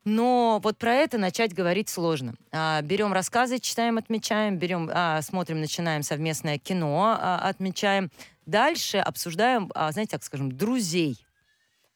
Но 0.04 0.60
вот 0.62 0.76
про 0.76 0.94
это 0.94 1.16
начать 1.16 1.54
говорить 1.54 1.88
сложно. 1.88 2.34
А, 2.52 2.82
берем 2.82 3.12
рассказы, 3.12 3.58
читаем, 3.58 3.96
отмечаем, 3.96 4.58
берем, 4.58 4.90
а, 4.92 5.22
смотрим, 5.22 5.60
начинаем 5.60 6.02
совместное 6.02 6.58
кино, 6.58 7.16
а, 7.18 7.38
отмечаем. 7.38 8.10
Дальше 8.44 8.98
обсуждаем, 8.98 9.70
а, 9.74 9.90
знаете, 9.92 10.12
так 10.12 10.22
скажем, 10.22 10.52
друзей. 10.52 11.24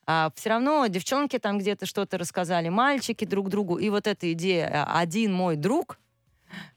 А 0.06 0.32
все 0.34 0.48
равно 0.48 0.86
девчонки 0.86 1.38
там 1.38 1.58
где-то 1.58 1.84
что-то 1.84 2.16
рассказали, 2.16 2.70
мальчики 2.70 3.26
друг 3.26 3.50
другу. 3.50 3.76
И 3.76 3.90
вот 3.90 4.06
эта 4.06 4.32
идея 4.32 4.86
«один 4.90 5.34
мой 5.34 5.56
друг», 5.56 5.98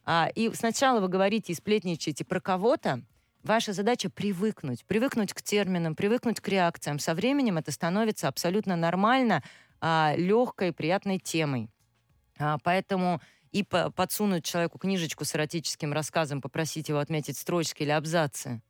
а, 0.06 0.30
и 0.36 0.54
сначала 0.54 1.00
вы 1.00 1.08
говорите 1.08 1.54
и 1.54 1.56
сплетничаете 1.56 2.25
про 2.25 2.40
кого-то, 2.40 3.04
Ваша 3.44 3.74
задача 3.74 4.10
привыкнуть, 4.12 4.86
привыкнуть 4.86 5.34
к 5.34 5.42
терминам, 5.42 5.96
привыкнуть 5.96 6.40
к 6.40 6.48
реакциям. 6.48 7.00
Со 7.00 7.16
временем 7.16 7.58
это 7.58 7.72
становится 7.72 8.28
абсолютно 8.28 8.75
нормально, 8.75 9.42
а, 9.80 10.13
легкой, 10.16 10.72
приятной 10.72 11.18
темой. 11.18 11.72
А, 12.38 12.60
поэтому 12.63 13.20
и 13.51 13.63
по- 13.63 13.90
подсунуть 13.90 14.46
человеку 14.46 14.78
книжечку 14.78 15.25
с 15.25 15.36
эротическим 15.36 15.92
рассказом, 15.92 16.40
попросить 16.40 16.90
его 16.90 17.00
отметить 17.00 17.38
строчки 17.38 17.82
или 17.82 17.90
абзацы, 17.90 18.62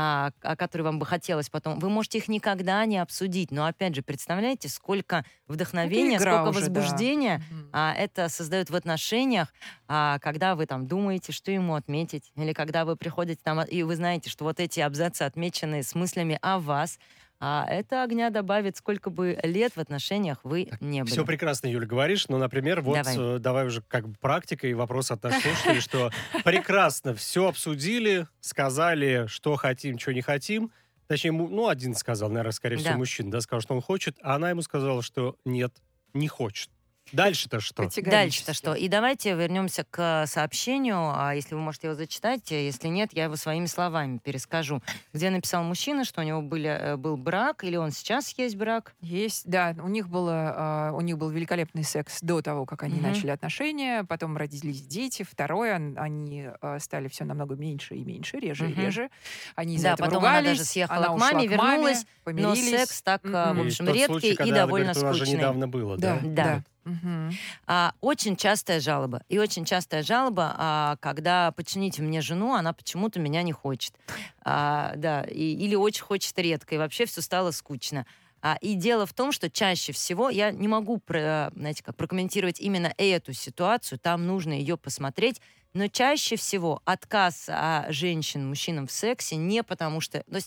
о 0.00 0.56
которой 0.56 0.82
вам 0.82 1.00
бы 1.00 1.06
хотелось 1.06 1.50
потом, 1.50 1.80
вы 1.80 1.90
можете 1.90 2.18
их 2.18 2.28
никогда 2.28 2.84
не 2.84 2.98
обсудить. 2.98 3.50
Но 3.50 3.66
опять 3.66 3.96
же, 3.96 4.02
представляете, 4.02 4.68
сколько 4.68 5.24
вдохновения, 5.48 6.20
сколько 6.20 6.50
уже, 6.50 6.60
возбуждения 6.60 7.42
да. 7.50 7.90
а, 7.90 7.94
это 7.94 8.28
создает 8.28 8.70
в 8.70 8.76
отношениях, 8.76 9.52
а, 9.88 10.20
когда 10.20 10.54
вы 10.54 10.66
там 10.66 10.86
думаете, 10.86 11.32
что 11.32 11.50
ему 11.50 11.74
отметить, 11.74 12.30
или 12.36 12.52
когда 12.52 12.84
вы 12.84 12.94
приходите 12.94 13.40
там, 13.42 13.60
и 13.62 13.82
вы 13.82 13.96
знаете, 13.96 14.30
что 14.30 14.44
вот 14.44 14.60
эти 14.60 14.78
абзацы 14.78 15.22
отмечены 15.22 15.82
с 15.82 15.96
мыслями 15.96 16.38
о 16.42 16.60
вас, 16.60 17.00
а 17.40 17.64
это 17.68 18.02
огня 18.02 18.30
добавит, 18.30 18.76
сколько 18.76 19.10
бы 19.10 19.38
лет 19.42 19.76
в 19.76 19.78
отношениях 19.78 20.38
вы 20.42 20.66
так, 20.66 20.80
не 20.80 21.02
были. 21.02 21.12
Все 21.12 21.24
прекрасно, 21.24 21.68
Юля, 21.68 21.86
говоришь. 21.86 22.28
Но, 22.28 22.38
например, 22.38 22.80
вот 22.80 22.96
давай, 22.96 23.16
э, 23.16 23.38
давай 23.38 23.66
уже 23.66 23.82
как 23.82 24.08
бы 24.08 24.16
практика 24.18 24.66
и 24.66 24.74
вопрос 24.74 25.10
от 25.10 25.22
наших 25.22 25.42
слушателей, 25.44 25.80
что 25.80 26.10
прекрасно 26.44 27.14
все 27.14 27.46
обсудили, 27.46 28.26
сказали, 28.40 29.26
что 29.28 29.56
хотим, 29.56 29.98
что 29.98 30.12
не 30.12 30.22
хотим. 30.22 30.72
Точнее, 31.06 31.32
ну, 31.32 31.68
один 31.68 31.94
сказал, 31.94 32.28
наверное, 32.28 32.52
скорее 32.52 32.76
всего, 32.76 32.98
мужчина, 32.98 33.30
да, 33.30 33.40
сказал, 33.40 33.62
что 33.62 33.74
он 33.74 33.80
хочет, 33.80 34.18
а 34.22 34.34
она 34.34 34.50
ему 34.50 34.62
сказала, 34.62 35.02
что 35.02 35.36
нет, 35.44 35.72
не 36.12 36.28
хочет. 36.28 36.70
Дальше-то 37.12 37.60
что? 37.60 37.88
Дальше-то 38.02 38.54
что? 38.54 38.74
И 38.74 38.88
давайте 38.88 39.34
вернемся 39.34 39.84
к 39.88 40.26
сообщению. 40.26 41.12
А 41.14 41.34
если 41.34 41.54
вы 41.54 41.60
можете 41.60 41.88
его 41.88 41.96
зачитать, 41.96 42.50
если 42.50 42.88
нет, 42.88 43.10
я 43.12 43.24
его 43.24 43.36
своими 43.36 43.66
словами 43.66 44.18
перескажу. 44.18 44.82
Где 45.12 45.30
написал 45.30 45.64
мужчина, 45.64 46.04
что 46.04 46.20
у 46.20 46.24
него 46.24 46.42
были, 46.42 46.68
э, 46.68 46.96
был 46.96 47.16
брак, 47.16 47.64
или 47.64 47.76
он 47.76 47.90
сейчас 47.90 48.36
есть 48.36 48.56
брак? 48.56 48.94
Есть, 49.00 49.48
да. 49.48 49.74
У 49.82 49.88
них, 49.88 50.08
было, 50.08 50.54
а, 50.56 50.92
у 50.92 51.00
них 51.00 51.18
был 51.18 51.30
великолепный 51.30 51.84
секс 51.84 52.18
до 52.20 52.42
того, 52.42 52.66
как 52.66 52.82
они 52.82 52.96
угу. 52.96 53.08
начали 53.08 53.30
отношения. 53.30 54.04
Потом 54.04 54.36
родились 54.36 54.82
дети. 54.82 55.26
Второе, 55.28 55.76
они 55.96 56.48
стали 56.78 57.08
все 57.08 57.24
намного 57.24 57.54
меньше 57.54 57.94
и 57.94 58.04
меньше, 58.04 58.38
реже 58.38 58.66
угу. 58.66 58.72
и 58.72 58.74
реже. 58.74 59.10
Они 59.54 59.76
из-за 59.76 59.88
да, 59.88 59.94
этого 59.94 60.06
потом 60.06 60.22
ругались. 60.22 60.38
она 60.38 60.48
даже 60.50 60.64
съехала 60.64 61.06
она 61.06 61.14
к 61.14 61.20
маме, 61.20 61.46
вернулась, 61.46 62.06
но 62.26 62.54
секс 62.54 63.02
так, 63.02 63.24
mm 63.24 63.54
в 63.54 63.66
общем, 63.66 63.86
редкий 63.86 64.06
случай, 64.06 64.32
и 64.32 64.52
довольно 64.52 64.92
говорит, 64.92 65.16
скучный. 65.16 65.36
недавно 65.36 65.68
было, 65.68 65.96
да? 65.96 66.18
Да, 66.22 66.44
да. 66.44 66.64
Угу. 66.88 67.34
А, 67.66 67.92
очень 68.00 68.36
частая 68.36 68.80
жалоба. 68.80 69.22
И 69.28 69.38
очень 69.38 69.64
частая 69.64 70.02
жалоба, 70.02 70.54
а, 70.56 70.96
когда 71.00 71.52
почините 71.52 72.02
мне 72.02 72.20
жену, 72.20 72.54
она 72.54 72.72
почему-то 72.72 73.20
меня 73.20 73.42
не 73.42 73.52
хочет. 73.52 73.94
А, 74.42 74.94
да, 74.96 75.22
и, 75.22 75.52
или 75.52 75.74
очень 75.74 76.02
хочет 76.02 76.38
редко, 76.38 76.74
и 76.74 76.78
вообще 76.78 77.04
все 77.04 77.20
стало 77.20 77.50
скучно. 77.50 78.06
А, 78.40 78.56
и 78.60 78.74
дело 78.74 79.04
в 79.04 79.12
том, 79.12 79.32
что 79.32 79.50
чаще 79.50 79.92
всего 79.92 80.30
я 80.30 80.50
не 80.50 80.68
могу, 80.68 80.98
про, 80.98 81.50
знаете, 81.54 81.82
как 81.82 81.96
прокомментировать 81.96 82.60
именно 82.60 82.92
эту 82.96 83.32
ситуацию, 83.32 83.98
там 83.98 84.26
нужно 84.26 84.52
ее 84.52 84.76
посмотреть, 84.76 85.40
но 85.74 85.88
чаще 85.88 86.36
всего 86.36 86.80
отказ 86.84 87.46
а, 87.48 87.86
женщин, 87.90 88.48
мужчинам 88.48 88.86
в 88.86 88.92
сексе 88.92 89.36
не 89.36 89.62
потому 89.62 90.00
что, 90.00 90.22
ну, 90.26 90.38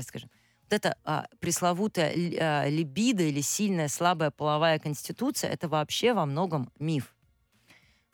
скажем, 0.00 0.30
вот 0.64 0.72
эта 0.72 0.96
а, 1.04 1.26
пресловутая 1.40 2.12
а, 2.12 2.68
либидо 2.68 3.22
или 3.22 3.40
сильная 3.40 3.88
слабая 3.88 4.30
половая 4.30 4.78
конституция, 4.78 5.50
это 5.50 5.68
вообще 5.68 6.12
во 6.12 6.26
многом 6.26 6.70
миф. 6.78 7.14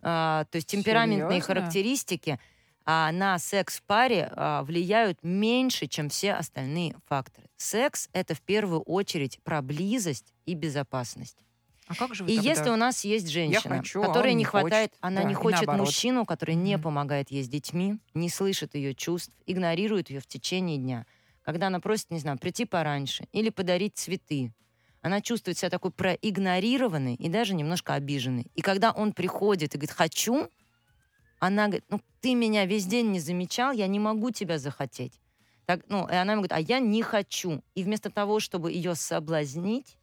А, 0.03 0.45
то 0.51 0.57
есть 0.57 0.69
темпераментные 0.69 1.41
Серьезно? 1.41 1.55
характеристики 1.55 2.41
а, 2.85 3.13
на 3.13 3.39
секс 3.39 3.79
в 3.79 3.83
паре 3.83 4.31
а, 4.33 4.63
влияют 4.63 5.19
меньше, 5.23 5.87
чем 5.87 6.09
все 6.09 6.33
остальные 6.33 6.97
факторы. 7.07 7.49
Секс— 7.57 8.09
это 8.13 8.35
в 8.35 8.41
первую 8.41 8.81
очередь 8.83 9.39
про 9.43 9.63
близость 9.63 10.33
и 10.47 10.55
безопасность. 10.55 11.45
А 11.87 11.95
как 11.95 12.15
же 12.15 12.25
вы 12.25 12.31
и 12.31 12.37
тогда? 12.37 12.51
если 12.51 12.71
у 12.71 12.77
нас 12.77 13.05
есть 13.05 13.29
женщина, 13.29 13.79
хочу, 13.79 14.01
которой 14.01 14.31
а 14.31 14.35
не 14.35 14.45
хватает, 14.45 14.91
хочет. 14.93 14.99
она 15.01 15.23
да, 15.23 15.29
не 15.29 15.35
хочет 15.35 15.67
мужчину, 15.67 16.25
который 16.25 16.55
не 16.55 16.79
помогает 16.79 17.31
ей 17.31 17.43
с 17.43 17.49
детьми, 17.49 17.99
не 18.15 18.31
слышит 18.31 18.77
ее 18.77 18.95
чувств, 18.95 19.33
игнорирует 19.45 20.09
ее 20.09 20.21
в 20.21 20.27
течение 20.27 20.79
дня, 20.79 21.05
когда 21.51 21.67
она 21.67 21.81
просит, 21.81 22.11
не 22.11 22.19
знаю, 22.19 22.39
прийти 22.39 22.65
пораньше 22.65 23.27
или 23.33 23.51
подарить 23.51 23.97
цветы. 23.97 24.55
Она 25.03 25.21
чувствует 25.21 25.59
себя 25.59 25.71
такой 25.71 25.91
проигнорированной 25.91 27.15
и 27.15 27.29
даже 27.29 27.55
немножко 27.55 27.95
обиженной. 27.95 28.51
И 28.55 28.61
когда 28.61 28.93
он 28.93 29.13
приходит 29.13 29.75
и 29.75 29.79
говорит 29.79 29.91
«хочу», 29.91 30.49
она 31.41 31.67
говорит, 31.67 31.87
ну 31.89 32.01
ты 32.21 32.35
меня 32.35 32.67
весь 32.67 32.87
день 32.87 33.11
не 33.11 33.19
замечал, 33.19 33.73
я 33.73 33.87
не 33.87 33.99
могу 33.99 34.31
тебя 34.31 34.59
захотеть. 34.59 35.21
Так, 35.65 35.81
ну, 35.89 36.07
и 36.07 36.15
она 36.15 36.33
ему 36.33 36.43
говорит, 36.43 36.53
а 36.53 36.61
я 36.61 36.81
не 36.81 37.03
хочу. 37.03 37.63
И 37.75 37.83
вместо 37.83 38.11
того, 38.11 38.41
чтобы 38.41 38.73
ее 38.73 38.95
соблазнить, 38.95 39.97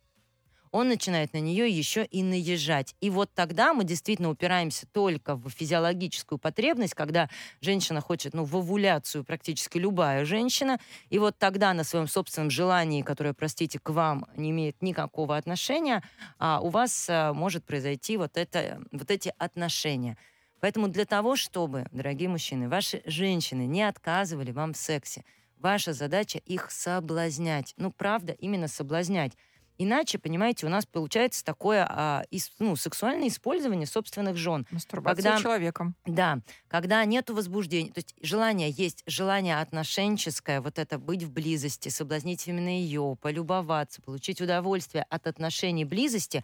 он 0.78 0.90
начинает 0.90 1.34
на 1.34 1.40
нее 1.40 1.68
еще 1.68 2.06
и 2.06 2.22
наезжать. 2.22 2.96
И 3.02 3.10
вот 3.10 3.34
тогда 3.34 3.74
мы 3.74 3.84
действительно 3.84 4.30
упираемся 4.30 4.86
только 4.86 5.36
в 5.36 5.50
физиологическую 5.50 6.38
потребность, 6.38 6.94
когда 6.94 7.30
женщина 7.62 8.00
хочет, 8.00 8.36
ну, 8.36 8.44
в 8.44 8.56
овуляцию 8.56 9.24
практически 9.24 9.80
любая 9.80 10.24
женщина, 10.24 10.80
и 11.10 11.18
вот 11.18 11.36
тогда 11.40 11.74
на 11.74 11.84
своем 11.84 12.08
собственном 12.08 12.52
желании, 12.52 13.02
которое, 13.02 13.34
простите, 13.34 13.80
к 13.80 13.90
вам 13.90 14.28
не 14.36 14.52
имеет 14.52 14.80
никакого 14.84 15.36
отношения, 15.36 16.04
а, 16.38 16.60
у 16.62 16.70
вас 16.70 17.08
а, 17.10 17.34
может 17.34 17.66
произойти 17.66 18.16
вот, 18.18 18.38
это, 18.38 18.80
вот 18.92 19.10
эти 19.10 19.34
отношения. 19.40 20.16
Поэтому 20.60 20.90
для 20.90 21.06
того, 21.06 21.36
чтобы, 21.36 21.88
дорогие 21.92 22.30
мужчины, 22.30 22.70
ваши 22.70 23.02
женщины 23.06 23.66
не 23.66 23.82
отказывали 23.82 24.52
вам 24.52 24.74
в 24.74 24.78
сексе, 24.78 25.26
ваша 25.58 25.94
задача 25.94 26.38
их 26.38 26.70
соблазнять. 26.70 27.74
Ну, 27.78 27.92
правда, 27.92 28.34
именно 28.34 28.68
соблазнять. 28.68 29.34
Иначе, 29.78 30.18
понимаете, 30.18 30.66
у 30.66 30.70
нас 30.70 30.86
получается 30.86 31.46
такое 31.46 31.86
а, 31.90 32.24
ис, 32.32 32.52
ну, 32.60 32.76
сексуальное 32.76 33.28
использование 33.28 33.86
собственных 33.86 34.36
жен. 34.36 34.66
Мастурбация 34.72 35.24
когда, 35.24 35.42
человеком. 35.42 35.96
Да, 36.06 36.40
когда 36.68 37.04
нету 37.06 37.36
возбуждения. 37.36 37.92
То 37.92 38.00
есть 38.00 38.16
желание 38.22 38.72
есть, 38.72 39.04
желание 39.06 39.60
отношенческое, 39.60 40.62
вот 40.62 40.80
это 40.80 40.98
быть 40.98 41.24
в 41.24 41.32
близости, 41.32 41.90
соблазнить 41.90 42.48
именно 42.48 42.70
ее, 42.70 43.18
полюбоваться, 43.22 44.02
получить 44.02 44.42
удовольствие 44.42 45.06
от 45.10 45.28
отношений 45.28 45.86
близости. 45.86 46.44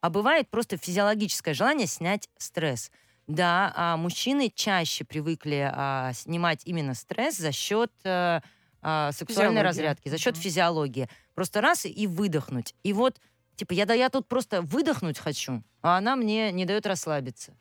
А 0.00 0.10
бывает 0.10 0.50
просто 0.50 0.76
физиологическое 0.76 1.54
желание 1.54 1.86
снять 1.86 2.28
стресс. 2.36 2.90
Да, 3.26 3.72
а 3.74 3.96
мужчины 3.96 4.52
чаще 4.54 5.04
привыкли 5.04 5.70
а, 5.72 6.12
снимать 6.12 6.60
именно 6.66 6.92
стресс 6.92 7.38
за 7.38 7.52
счет 7.52 7.90
а, 8.04 8.42
а, 8.82 9.12
сексуальной 9.12 9.52
Физиология. 9.54 9.62
разрядки, 9.62 10.08
за 10.10 10.18
счет 10.18 10.36
физиологии. 10.36 11.08
Просто 11.34 11.60
раз 11.60 11.84
и 11.84 12.06
выдохнуть. 12.06 12.74
И 12.82 12.92
вот, 12.92 13.20
типа, 13.56 13.72
я, 13.72 13.86
да 13.86 13.94
я 13.94 14.08
тут 14.08 14.28
просто 14.28 14.62
выдохнуть 14.62 15.18
хочу, 15.18 15.62
а 15.82 15.98
она 15.98 16.16
мне 16.16 16.52
не 16.52 16.64
дает 16.64 16.86
расслабиться. 16.86 17.56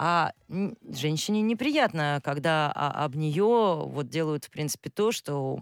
А 0.00 0.32
женщине 0.88 1.42
неприятно, 1.42 2.20
когда 2.22 2.70
а, 2.72 3.04
об 3.04 3.16
нее 3.16 3.82
вот 3.84 4.08
делают, 4.08 4.44
в 4.44 4.50
принципе, 4.50 4.90
то, 4.90 5.10
что 5.10 5.58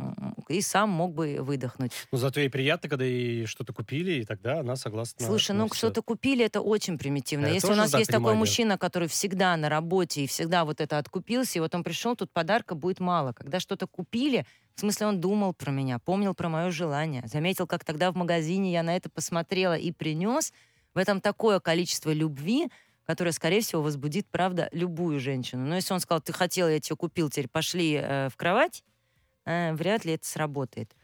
и 0.49 0.61
сам 0.61 0.91
мог 0.91 1.15
бы 1.15 1.39
выдохнуть. 1.41 1.93
Ну, 2.13 2.19
зато 2.19 2.41
ей 2.41 2.51
приятно, 2.51 2.91
когда 2.91 3.07
ей 3.07 3.47
что-то 3.47 3.73
купили, 3.73 4.21
и 4.21 4.25
тогда 4.27 4.61
она 4.61 4.77
согласна. 4.77 5.25
Слушай, 5.25 5.57
ну 5.57 5.73
что-то 5.73 6.03
купили, 6.03 6.45
это 6.45 6.61
очень 6.61 6.99
примитивно. 6.99 7.47
Я 7.47 7.55
Если 7.55 7.73
у 7.73 7.77
нас 7.77 7.95
есть 7.95 8.11
такой 8.11 8.35
мужчина, 8.35 8.77
который 8.77 9.09
всегда 9.09 9.57
на 9.57 9.71
работе 9.71 10.25
и 10.25 10.27
всегда 10.27 10.67
вот 10.67 10.83
это 10.83 10.99
откупился, 10.99 11.59
и 11.59 11.61
вот 11.63 11.75
он 11.75 11.83
пришел, 11.83 12.15
тут 12.15 12.31
подарка 12.31 12.75
будет 12.75 13.01
мало. 13.01 13.33
Когда 13.33 13.59
что-то 13.59 13.87
купили, 13.87 14.45
в 14.75 14.81
смысле, 14.81 15.07
он 15.07 15.21
думал 15.21 15.55
про 15.55 15.71
меня, 15.71 15.99
помнил 15.99 16.35
про 16.35 16.51
мое 16.51 16.71
желание, 16.71 17.23
заметил, 17.27 17.67
как 17.67 17.87
тогда 17.87 18.13
в 18.13 18.17
магазине 18.17 18.71
я 18.71 18.83
на 18.83 18.95
это 18.95 19.09
посмотрела 19.09 19.79
и 19.79 19.93
принес. 19.93 20.53
В 20.93 20.99
этом 20.99 21.21
такое 21.21 21.61
количество 21.61 22.11
любви, 22.11 22.69
которое, 23.07 23.33
скорее 23.33 23.61
всего, 23.61 23.83
возбудит, 23.83 24.27
правда, 24.31 24.69
любую 24.73 25.21
женщину. 25.21 25.65
Но 25.65 25.77
если 25.77 25.95
он 25.95 26.01
сказал, 26.01 26.21
ты 26.21 26.33
хотела, 26.33 26.69
я 26.69 26.81
тебе 26.81 26.97
купил, 26.97 27.31
теперь 27.31 27.49
пошли 27.49 28.01
э, 28.03 28.29
в 28.29 28.37
кровать, 28.37 28.85
э, 29.45 29.73
вряд 29.75 30.05
ли 30.05 30.15
это 30.15 30.27
сработает. 30.27 30.95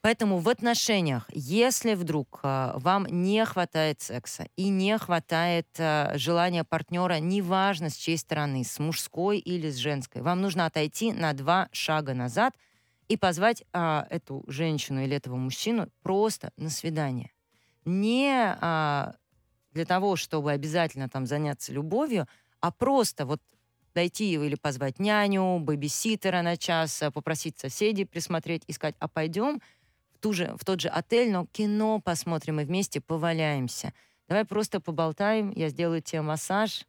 Поэтому 0.00 0.38
в 0.38 0.48
отношениях, 0.48 1.26
если 1.32 1.94
вдруг 1.94 2.40
э, 2.42 2.72
вам 2.74 3.06
не 3.06 3.44
хватает 3.44 4.02
секса 4.02 4.46
и 4.56 4.68
не 4.68 4.98
хватает 4.98 5.68
э, 5.78 6.12
желания 6.16 6.64
партнера, 6.64 7.18
неважно 7.20 7.88
с 7.88 7.96
чьей 7.96 8.18
стороны, 8.18 8.64
с 8.64 8.78
мужской 8.78 9.38
или 9.38 9.70
с 9.70 9.76
женской, 9.76 10.22
вам 10.22 10.40
нужно 10.40 10.66
отойти 10.66 11.12
на 11.12 11.32
два 11.32 11.68
шага 11.72 12.14
назад– 12.14 12.54
и 13.12 13.16
позвать 13.18 13.62
а, 13.74 14.06
эту 14.08 14.42
женщину 14.46 15.02
или 15.02 15.14
этого 15.14 15.36
мужчину 15.36 15.88
просто 16.02 16.50
на 16.56 16.70
свидание. 16.70 17.30
Не 17.84 18.56
а, 18.58 19.14
для 19.72 19.84
того, 19.84 20.16
чтобы 20.16 20.52
обязательно 20.52 21.08
там 21.08 21.26
заняться 21.26 21.72
любовью, 21.72 22.26
а 22.60 22.70
просто 22.70 23.26
вот 23.26 23.40
дойти 23.94 24.32
или 24.34 24.54
позвать 24.54 24.98
няню, 24.98 25.58
бэбиситера 25.60 26.42
на 26.42 26.56
час, 26.56 27.02
а, 27.02 27.10
попросить 27.10 27.58
соседей 27.58 28.04
присмотреть 28.04 28.62
и 28.66 28.72
сказать, 28.72 28.94
а 28.98 29.08
пойдем 29.08 29.60
в, 30.14 30.18
ту 30.18 30.32
же, 30.32 30.54
в 30.56 30.64
тот 30.64 30.80
же 30.80 30.88
отель, 30.88 31.30
но 31.30 31.46
кино 31.52 32.00
посмотрим 32.00 32.60
и 32.60 32.64
вместе 32.64 33.00
поваляемся. 33.00 33.92
Давай 34.28 34.44
просто 34.44 34.80
поболтаем, 34.80 35.52
я 35.54 35.68
сделаю 35.68 36.00
тебе 36.00 36.22
массаж. 36.22 36.86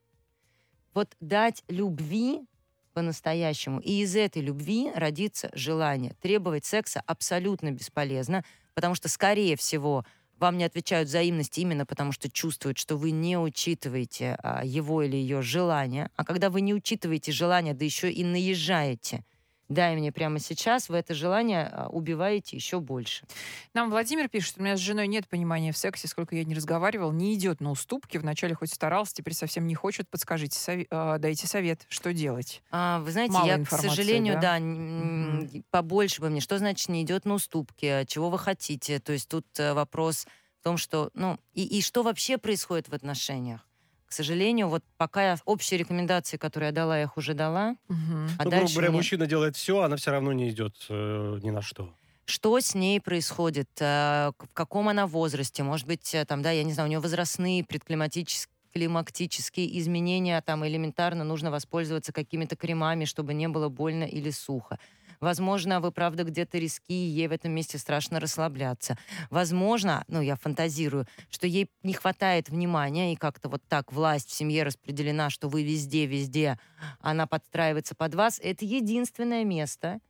Вот 0.94 1.16
дать 1.20 1.64
любви 1.68 2.46
по-настоящему. 2.94 3.80
И 3.80 4.02
из 4.02 4.16
этой 4.16 4.42
любви 4.42 4.92
родится 4.96 5.50
желание. 5.54 6.14
Требовать 6.22 6.66
секса 6.66 7.02
абсолютно 7.06 7.72
бесполезно, 7.72 8.46
потому 8.76 8.96
что, 8.96 9.10
скорее 9.10 9.58
всего, 9.58 10.06
вам 10.40 10.58
не 10.58 10.64
отвечают 10.64 11.10
взаимности 11.10 11.60
именно 11.62 11.86
потому, 11.86 12.12
что 12.12 12.30
чувствуют, 12.30 12.78
что 12.78 12.98
вы 12.98 13.12
не 13.12 13.38
учитываете 13.38 14.38
а, 14.44 14.64
его 14.66 15.04
или 15.04 15.16
ее 15.16 15.42
желание. 15.42 16.10
А 16.16 16.26
когда 16.26 16.50
вы 16.50 16.62
не 16.62 16.74
учитываете 16.74 17.32
желание, 17.32 17.74
да 17.74 17.86
еще 17.86 18.12
и 18.12 18.24
наезжаете, 18.24 19.24
дай 19.74 19.96
мне 19.96 20.12
прямо 20.12 20.40
сейчас, 20.40 20.90
вы 20.90 20.98
это 20.98 21.14
желание 21.14 21.70
а, 21.72 21.88
убиваете 21.90 22.56
еще 22.56 22.80
больше. 22.80 23.26
Нам 23.74 23.90
Владимир 23.90 24.30
пишет, 24.30 24.56
у 24.58 24.64
меня 24.64 24.78
с 24.78 24.80
женой 24.80 25.08
нет 25.08 25.28
понимания 25.28 25.72
в 25.72 25.78
сексе, 25.78 26.08
сколько 26.08 26.36
я 26.36 26.44
не 26.44 26.56
разговаривал, 26.56 27.12
не 27.12 27.34
идет 27.34 27.62
на 27.62 27.72
уступки, 27.72 28.18
вначале 28.18 28.56
хоть 28.56 28.72
старался, 28.72 29.14
теперь 29.14 29.34
совсем 29.34 29.68
не 29.68 29.76
хочет, 29.76 30.10
подскажите, 30.10 30.58
совет, 30.58 30.88
э, 30.90 31.18
дайте 31.20 31.48
совет, 31.48 31.86
что 31.90 32.14
делать? 32.14 32.62
А, 32.72 33.00
вы 33.00 33.12
знаете, 33.12 33.34
Мало 33.34 33.46
я, 33.46 33.66
к 33.66 33.70
сожалению, 33.70 34.36
да, 34.36 34.42
да 34.42 34.60
mm-hmm. 34.60 35.64
побольше 35.70 36.22
бы 36.22 36.30
мне, 36.30 36.42
что 36.42 36.58
значит 36.58 36.90
не 36.90 37.04
идет 37.04 37.26
на 37.26 37.36
уступки, 37.36 38.06
чего 38.08 38.30
вы 38.30 38.40
хотите, 38.40 39.00
то 39.00 39.14
есть 39.14 39.28
тут 39.28 39.46
э, 39.60 39.74
вопрос 39.74 40.26
в 40.60 40.64
том, 40.64 40.78
что, 40.78 41.10
ну, 41.14 41.38
и, 41.54 41.64
и 41.64 41.82
что 41.82 42.04
вообще 42.04 42.38
происходит 42.38 42.88
в 42.88 42.94
отношениях. 42.94 43.68
К 44.14 44.16
сожалению, 44.16 44.68
вот 44.68 44.84
пока 44.98 45.24
я 45.32 45.38
общие 45.44 45.80
рекомендации, 45.80 46.38
которые 46.38 46.68
я 46.68 46.72
дала, 46.72 46.98
я 46.98 47.06
их 47.06 47.18
уже 47.18 47.34
дала. 47.34 47.78
Угу. 47.90 47.98
А 48.38 48.44
ну, 48.44 48.52
грубо 48.52 48.72
говоря, 48.72 48.90
мне... 48.90 48.98
мужчина 48.98 49.26
делает 49.26 49.56
все, 49.56 49.82
она 49.82 49.96
все 49.96 50.12
равно 50.12 50.32
не 50.34 50.52
идет 50.52 50.76
э, 50.88 51.40
ни 51.42 51.50
на 51.50 51.64
что 51.64 51.90
что 52.26 52.58
с 52.58 52.74
ней 52.74 53.02
происходит, 53.02 53.70
э, 53.82 54.32
в 54.38 54.54
каком 54.54 54.88
она 54.88 55.08
возрасте, 55.08 55.62
может 55.62 55.86
быть, 55.88 56.16
э, 56.16 56.24
там, 56.26 56.42
да, 56.42 56.52
я 56.52 56.64
не 56.64 56.72
знаю, 56.72 56.88
у 56.88 56.90
нее 56.90 57.00
возрастные 57.00 57.66
предклиматические 57.66 58.54
климактические 58.74 59.80
изменения, 59.80 60.42
там 60.42 60.66
элементарно 60.66 61.24
нужно 61.24 61.52
воспользоваться 61.52 62.12
какими-то 62.12 62.56
кремами, 62.56 63.06
чтобы 63.06 63.34
не 63.34 63.48
было 63.48 63.70
больно 63.70 64.04
или 64.04 64.32
сухо. 64.32 64.80
Возможно, 65.24 65.80
вы, 65.80 65.94
правда, 65.94 66.26
где-то 66.26 66.58
риски, 66.58 66.92
и 66.92 66.94
ей 66.94 67.30
в 67.30 67.32
этом 67.32 67.54
месте 67.54 67.78
страшно 67.78 68.20
расслабляться. 68.20 68.98
Возможно, 69.30 70.04
ну, 70.10 70.20
я 70.20 70.36
фантазирую, 70.36 71.08
что 71.30 71.48
ей 71.48 71.70
не 71.82 71.94
хватает 71.94 72.50
внимания, 72.50 73.14
и 73.14 73.16
как-то 73.16 73.48
вот 73.48 73.64
так 73.70 73.94
власть 73.94 74.30
в 74.30 74.34
семье 74.34 74.64
распределена, 74.64 75.30
что 75.30 75.48
вы 75.48 75.64
везде, 75.64 76.06
везде, 76.08 76.60
она 77.00 77.26
подстраивается 77.26 77.96
под 77.96 78.16
вас. 78.16 78.38
Это 78.44 78.66
единственное 78.66 79.46
место, 79.46 80.02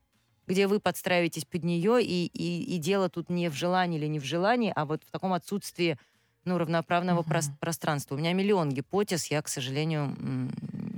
где 0.48 0.66
вы 0.66 0.80
подстраиваетесь 0.80 1.46
под 1.46 1.64
нее, 1.64 2.04
и, 2.04 2.26
и, 2.26 2.76
и 2.76 2.78
дело 2.80 3.08
тут 3.08 3.30
не 3.30 3.50
в 3.50 3.54
желании 3.54 4.00
или 4.00 4.08
не 4.08 4.20
в 4.20 4.26
желании, 4.26 4.74
а 4.76 4.86
вот 4.86 5.04
в 5.04 5.12
таком 5.12 5.34
отсутствии 5.34 6.00
ну, 6.44 6.58
равноправного 6.58 7.22
uh-huh. 7.22 7.30
про- 7.30 7.58
пространства. 7.60 8.16
У 8.16 8.18
меня 8.18 8.34
миллион 8.34 8.72
гипотез, 8.72 9.28
я, 9.28 9.44
к 9.44 9.48
сожалению, 9.48 10.16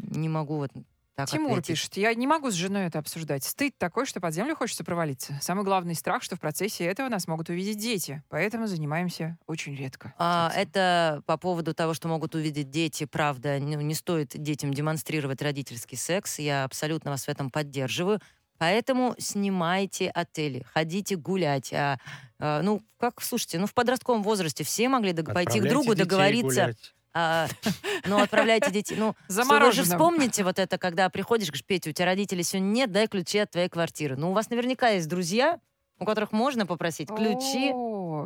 не 0.09 0.29
могу 0.29 0.55
вот 0.55 0.71
так 1.15 1.29
Тимур 1.29 1.51
ответить. 1.51 1.67
пишет, 1.67 1.97
я 1.97 2.13
не 2.13 2.27
могу 2.27 2.51
с 2.51 2.53
женой 2.53 2.87
это 2.87 2.99
обсуждать. 2.99 3.43
Стыд 3.45 3.77
такой, 3.77 4.05
что 4.05 4.19
под 4.19 4.33
землю 4.33 4.55
хочется 4.55 4.83
провалиться. 4.83 5.37
Самый 5.41 5.63
главный 5.63 5.95
страх, 5.95 6.21
что 6.21 6.35
в 6.35 6.41
процессе 6.41 6.83
этого 6.83 7.07
нас 7.07 7.27
могут 7.27 7.49
увидеть 7.49 7.77
дети. 7.77 8.21
Поэтому 8.29 8.67
занимаемся 8.67 9.37
очень 9.47 9.75
редко. 9.75 10.13
А, 10.17 10.51
это 10.55 11.23
по 11.25 11.37
поводу 11.37 11.73
того, 11.73 11.93
что 11.93 12.09
могут 12.09 12.35
увидеть 12.35 12.69
дети. 12.69 13.05
Правда, 13.05 13.59
не, 13.59 13.75
не 13.75 13.93
стоит 13.93 14.29
детям 14.35 14.73
демонстрировать 14.73 15.41
родительский 15.41 15.97
секс. 15.97 16.39
Я 16.39 16.65
абсолютно 16.65 17.11
вас 17.11 17.25
в 17.25 17.29
этом 17.29 17.49
поддерживаю. 17.49 18.19
Поэтому 18.57 19.15
снимайте 19.17 20.09
отели, 20.09 20.65
ходите 20.73 21.15
гулять. 21.15 21.73
А, 21.73 21.97
а, 22.39 22.61
ну, 22.61 22.81
как, 22.99 23.21
слушайте, 23.21 23.59
ну 23.59 23.67
в 23.67 23.73
подростковом 23.73 24.21
возрасте 24.23 24.63
все 24.63 24.89
могли 24.89 25.13
дог- 25.13 25.33
пойти 25.33 25.59
к 25.61 25.67
другу 25.67 25.95
договориться. 25.95 26.63
Гулять 26.65 26.95
а, 27.17 27.47
ну, 28.05 28.21
отправляйте 28.21 28.71
детей. 28.71 28.97
Ну, 28.97 29.15
вы 29.29 29.71
же 29.71 29.83
вспомните 29.83 30.43
вот 30.43 30.59
это, 30.59 30.77
когда 30.77 31.09
приходишь, 31.09 31.47
говоришь, 31.47 31.65
Петя, 31.65 31.89
у 31.89 31.93
тебя 31.93 32.05
родителей 32.07 32.43
сегодня 32.43 32.67
нет, 32.67 32.91
дай 32.91 33.07
ключи 33.07 33.39
от 33.39 33.51
твоей 33.51 33.69
квартиры. 33.69 34.17
Ну, 34.17 34.31
у 34.31 34.33
вас 34.33 34.49
наверняка 34.49 34.89
есть 34.89 35.07
друзья, 35.07 35.59
у 35.97 36.05
которых 36.05 36.33
можно 36.33 36.65
попросить 36.65 37.07
ключи 37.07 37.73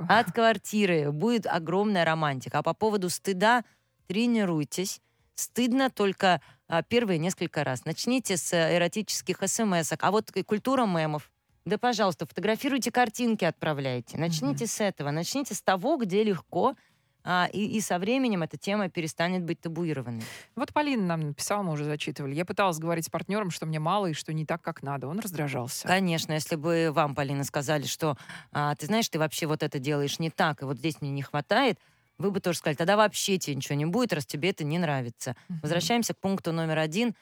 от 0.10 0.32
квартиры. 0.32 1.12
Будет 1.12 1.46
огромная 1.46 2.04
романтика. 2.04 2.58
А 2.58 2.64
по 2.64 2.74
поводу 2.74 3.12
стыда 3.12 3.64
тренируйтесь. 4.08 5.02
Стыдно 5.36 5.92
только 5.92 6.42
а, 6.68 6.82
первые 6.82 7.20
несколько 7.20 7.64
раз. 7.64 7.86
Начните 7.86 8.38
с 8.38 8.54
эротических 8.54 9.38
смс 9.46 9.92
-ок. 9.92 10.00
А 10.02 10.12
вот 10.12 10.32
культура 10.48 10.88
мемов. 10.88 11.32
Да, 11.66 11.78
пожалуйста, 11.78 12.26
фотографируйте 12.26 12.92
картинки, 12.92 13.46
отправляйте. 13.46 14.18
Начните 14.18 14.64
mm-hmm. 14.64 14.68
с 14.68 14.82
этого. 14.82 15.12
Начните 15.12 15.54
с 15.54 15.62
того, 15.62 15.98
где 15.98 16.24
легко 16.24 16.76
а, 17.24 17.50
и, 17.52 17.66
и 17.66 17.82
со 17.82 18.00
временем 18.00 18.44
эта 18.44 18.58
тема 18.58 18.90
перестанет 18.90 19.44
быть 19.44 19.60
табуированной. 19.60 20.24
Вот 20.56 20.74
Полина 20.74 21.04
нам 21.04 21.20
написала, 21.22 21.64
мы 21.64 21.74
уже 21.74 21.84
зачитывали. 21.84 22.36
Я 22.36 22.46
пыталась 22.46 22.80
говорить 22.80 23.06
с 23.06 23.10
партнером, 23.10 23.52
что 23.52 23.66
мне 23.66 23.80
мало 23.80 24.08
и 24.08 24.14
что 24.14 24.34
не 24.34 24.46
так, 24.46 24.62
как 24.62 24.84
надо. 24.84 25.08
Он 25.08 25.20
раздражался. 25.20 25.88
Конечно, 25.88 26.34
если 26.34 26.56
бы 26.56 26.92
вам, 26.92 27.16
Полина, 27.16 27.44
сказали, 27.44 27.86
что 27.86 28.18
а, 28.52 28.76
ты 28.76 28.86
знаешь, 28.86 29.10
ты 29.10 29.20
вообще 29.20 29.48
вот 29.48 29.64
это 29.64 29.80
делаешь 29.80 30.20
не 30.20 30.30
так, 30.30 30.62
и 30.62 30.66
вот 30.66 30.78
здесь 30.78 31.02
мне 31.02 31.12
не 31.12 31.22
хватает, 31.22 31.80
вы 32.18 32.32
бы 32.32 32.40
тоже 32.40 32.60
сказали, 32.60 32.76
тогда 32.76 32.98
вообще 32.98 33.38
тебе 33.38 33.56
ничего 33.56 33.76
не 33.76 33.86
будет, 33.86 34.14
раз 34.14 34.26
тебе 34.26 34.50
это 34.50 34.64
не 34.64 34.78
нравится. 34.78 35.32
Uh-huh. 35.32 35.60
Возвращаемся 35.62 36.14
к 36.14 36.20
пункту 36.20 36.52
номер 36.52 36.80
один. 36.80 37.16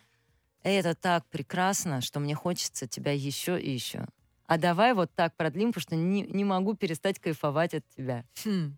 Это 0.63 0.95
так 0.95 1.25
прекрасно, 1.27 2.01
что 2.01 2.19
мне 2.19 2.33
хочется 2.33 2.87
тебя 2.87 3.11
еще 3.11 3.61
и 3.61 3.71
еще 3.71 4.07
а 4.47 4.57
давай 4.57 4.93
вот 4.93 5.11
так 5.13 5.35
продлим, 5.35 5.71
потому 5.73 5.81
что 5.81 5.95
не, 5.95 6.21
не 6.21 6.43
могу 6.43 6.73
перестать 6.73 7.19
кайфовать 7.19 7.73
от 7.73 7.83
тебя. 7.95 8.23
Хм. 8.43 8.77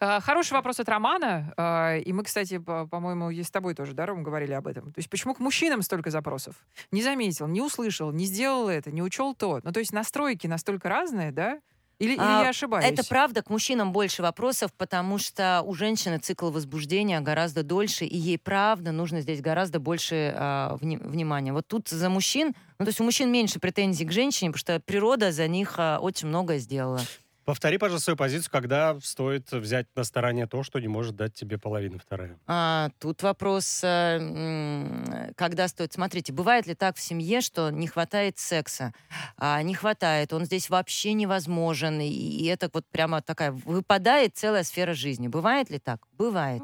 А, 0.00 0.20
хороший 0.20 0.54
вопрос 0.54 0.80
от 0.80 0.88
Романа. 0.88 1.52
А, 1.56 1.96
и 1.96 2.12
мы, 2.12 2.24
кстати, 2.24 2.58
по- 2.58 2.86
по-моему, 2.86 3.30
и 3.30 3.42
с 3.42 3.50
тобой 3.50 3.74
тоже, 3.74 3.92
да, 3.92 4.06
Ром, 4.06 4.22
говорили 4.22 4.52
об 4.52 4.66
этом. 4.66 4.92
То 4.92 4.98
есть 4.98 5.10
почему 5.10 5.34
к 5.34 5.40
мужчинам 5.40 5.82
столько 5.82 6.10
запросов? 6.10 6.54
Не 6.90 7.02
заметил, 7.02 7.46
не 7.46 7.60
услышал, 7.60 8.10
не 8.12 8.24
сделал 8.24 8.68
это, 8.68 8.90
не 8.90 9.02
учел 9.02 9.34
то. 9.34 9.60
Ну, 9.62 9.72
то 9.72 9.80
есть 9.80 9.92
настройки 9.92 10.46
настолько 10.46 10.88
разные, 10.88 11.32
да? 11.32 11.60
Или, 12.00 12.14
или 12.14 12.18
а, 12.18 12.42
я 12.44 12.48
ошибаюсь? 12.48 12.86
Это 12.86 13.06
правда, 13.06 13.42
к 13.42 13.50
мужчинам 13.50 13.92
больше 13.92 14.22
вопросов, 14.22 14.72
потому 14.72 15.18
что 15.18 15.62
у 15.64 15.74
женщины 15.74 16.18
цикл 16.18 16.50
возбуждения 16.50 17.20
гораздо 17.20 17.62
дольше, 17.62 18.06
и 18.06 18.16
ей 18.16 18.38
правда 18.38 18.90
нужно 18.90 19.20
здесь 19.20 19.42
гораздо 19.42 19.80
больше 19.80 20.34
а, 20.34 20.76
вни- 20.80 20.96
внимания. 20.96 21.52
Вот 21.52 21.68
тут 21.68 21.88
за 21.88 22.08
мужчин, 22.08 22.54
ну 22.78 22.86
то 22.86 22.88
есть 22.88 23.00
у 23.00 23.04
мужчин 23.04 23.30
меньше 23.30 23.60
претензий 23.60 24.06
к 24.06 24.12
женщине, 24.12 24.50
потому 24.50 24.60
что 24.60 24.80
природа 24.80 25.30
за 25.30 25.46
них 25.46 25.74
а, 25.76 25.98
очень 26.00 26.28
многое 26.28 26.58
сделала. 26.58 27.00
Повтори, 27.44 27.78
пожалуйста, 27.78 28.04
свою 28.04 28.16
позицию, 28.16 28.50
когда 28.50 28.98
стоит 29.00 29.50
взять 29.50 29.86
на 29.96 30.04
стороне 30.04 30.46
то, 30.46 30.62
что 30.62 30.78
не 30.78 30.88
может 30.88 31.16
дать 31.16 31.34
тебе 31.34 31.58
половина 31.58 31.98
вторая. 31.98 32.38
А, 32.46 32.90
тут 32.98 33.22
вопрос, 33.22 33.80
э, 33.82 35.32
когда 35.36 35.68
стоит. 35.68 35.92
Смотрите, 35.92 36.32
бывает 36.32 36.66
ли 36.66 36.74
так 36.74 36.96
в 36.96 37.00
семье, 37.00 37.40
что 37.40 37.70
не 37.70 37.86
хватает 37.86 38.38
секса? 38.38 38.92
А, 39.36 39.62
не 39.62 39.74
хватает, 39.74 40.32
он 40.32 40.44
здесь 40.44 40.70
вообще 40.70 41.12
невозможен, 41.14 42.00
и, 42.00 42.08
и 42.08 42.46
это 42.46 42.70
вот 42.72 42.86
прямо 42.90 43.22
такая, 43.22 43.52
выпадает 43.52 44.36
целая 44.36 44.62
сфера 44.62 44.92
жизни. 44.92 45.28
Бывает 45.28 45.70
ли 45.70 45.78
так? 45.78 46.06
Бывает. 46.12 46.62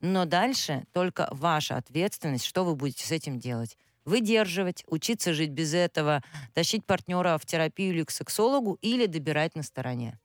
Но 0.00 0.26
дальше 0.26 0.84
только 0.92 1.28
ваша 1.30 1.76
ответственность, 1.76 2.44
что 2.44 2.64
вы 2.64 2.74
будете 2.74 3.06
с 3.06 3.10
этим 3.10 3.38
делать 3.38 3.78
выдерживать, 4.04 4.84
учиться 4.86 5.32
жить 5.32 5.50
без 5.50 5.74
этого, 5.74 6.22
тащить 6.52 6.84
партнера 6.84 7.38
в 7.38 7.46
терапию 7.46 7.94
или 7.94 8.04
к 8.04 8.10
сексологу, 8.10 8.78
или 8.80 9.06
добирать 9.06 9.54
на 9.54 9.62
стороне. 9.62 10.18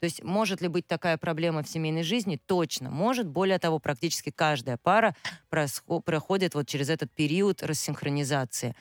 То 0.00 0.06
есть 0.06 0.22
может 0.22 0.60
ли 0.60 0.68
быть 0.68 0.86
такая 0.86 1.16
проблема 1.16 1.62
в 1.62 1.68
семейной 1.68 2.02
жизни? 2.02 2.38
Точно. 2.44 2.90
Может. 2.90 3.26
Более 3.26 3.58
того, 3.58 3.78
практически 3.78 4.30
каждая 4.30 4.76
пара 4.76 5.16
проходит 5.48 6.54
вот 6.54 6.68
через 6.68 6.90
этот 6.90 7.10
период 7.10 7.62
рассинхронизации. 7.62 8.74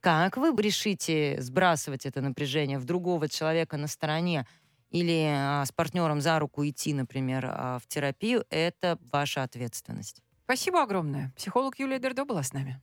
Как 0.00 0.36
вы 0.36 0.54
решите 0.60 1.40
сбрасывать 1.40 2.04
это 2.04 2.20
напряжение 2.20 2.78
в 2.78 2.84
другого 2.84 3.28
человека 3.28 3.78
на 3.78 3.86
стороне 3.86 4.46
или 4.90 5.26
а, 5.34 5.64
с 5.64 5.72
партнером 5.72 6.20
за 6.20 6.38
руку 6.38 6.62
идти, 6.66 6.92
например, 6.92 7.46
а, 7.48 7.78
в 7.78 7.86
терапию, 7.86 8.44
это 8.50 8.98
ваша 9.10 9.42
ответственность. 9.42 10.22
Спасибо 10.44 10.82
огромное. 10.82 11.32
Психолог 11.36 11.78
Юлия 11.78 11.98
Дердо 11.98 12.24
была 12.24 12.42
с 12.42 12.52
нами. 12.52 12.80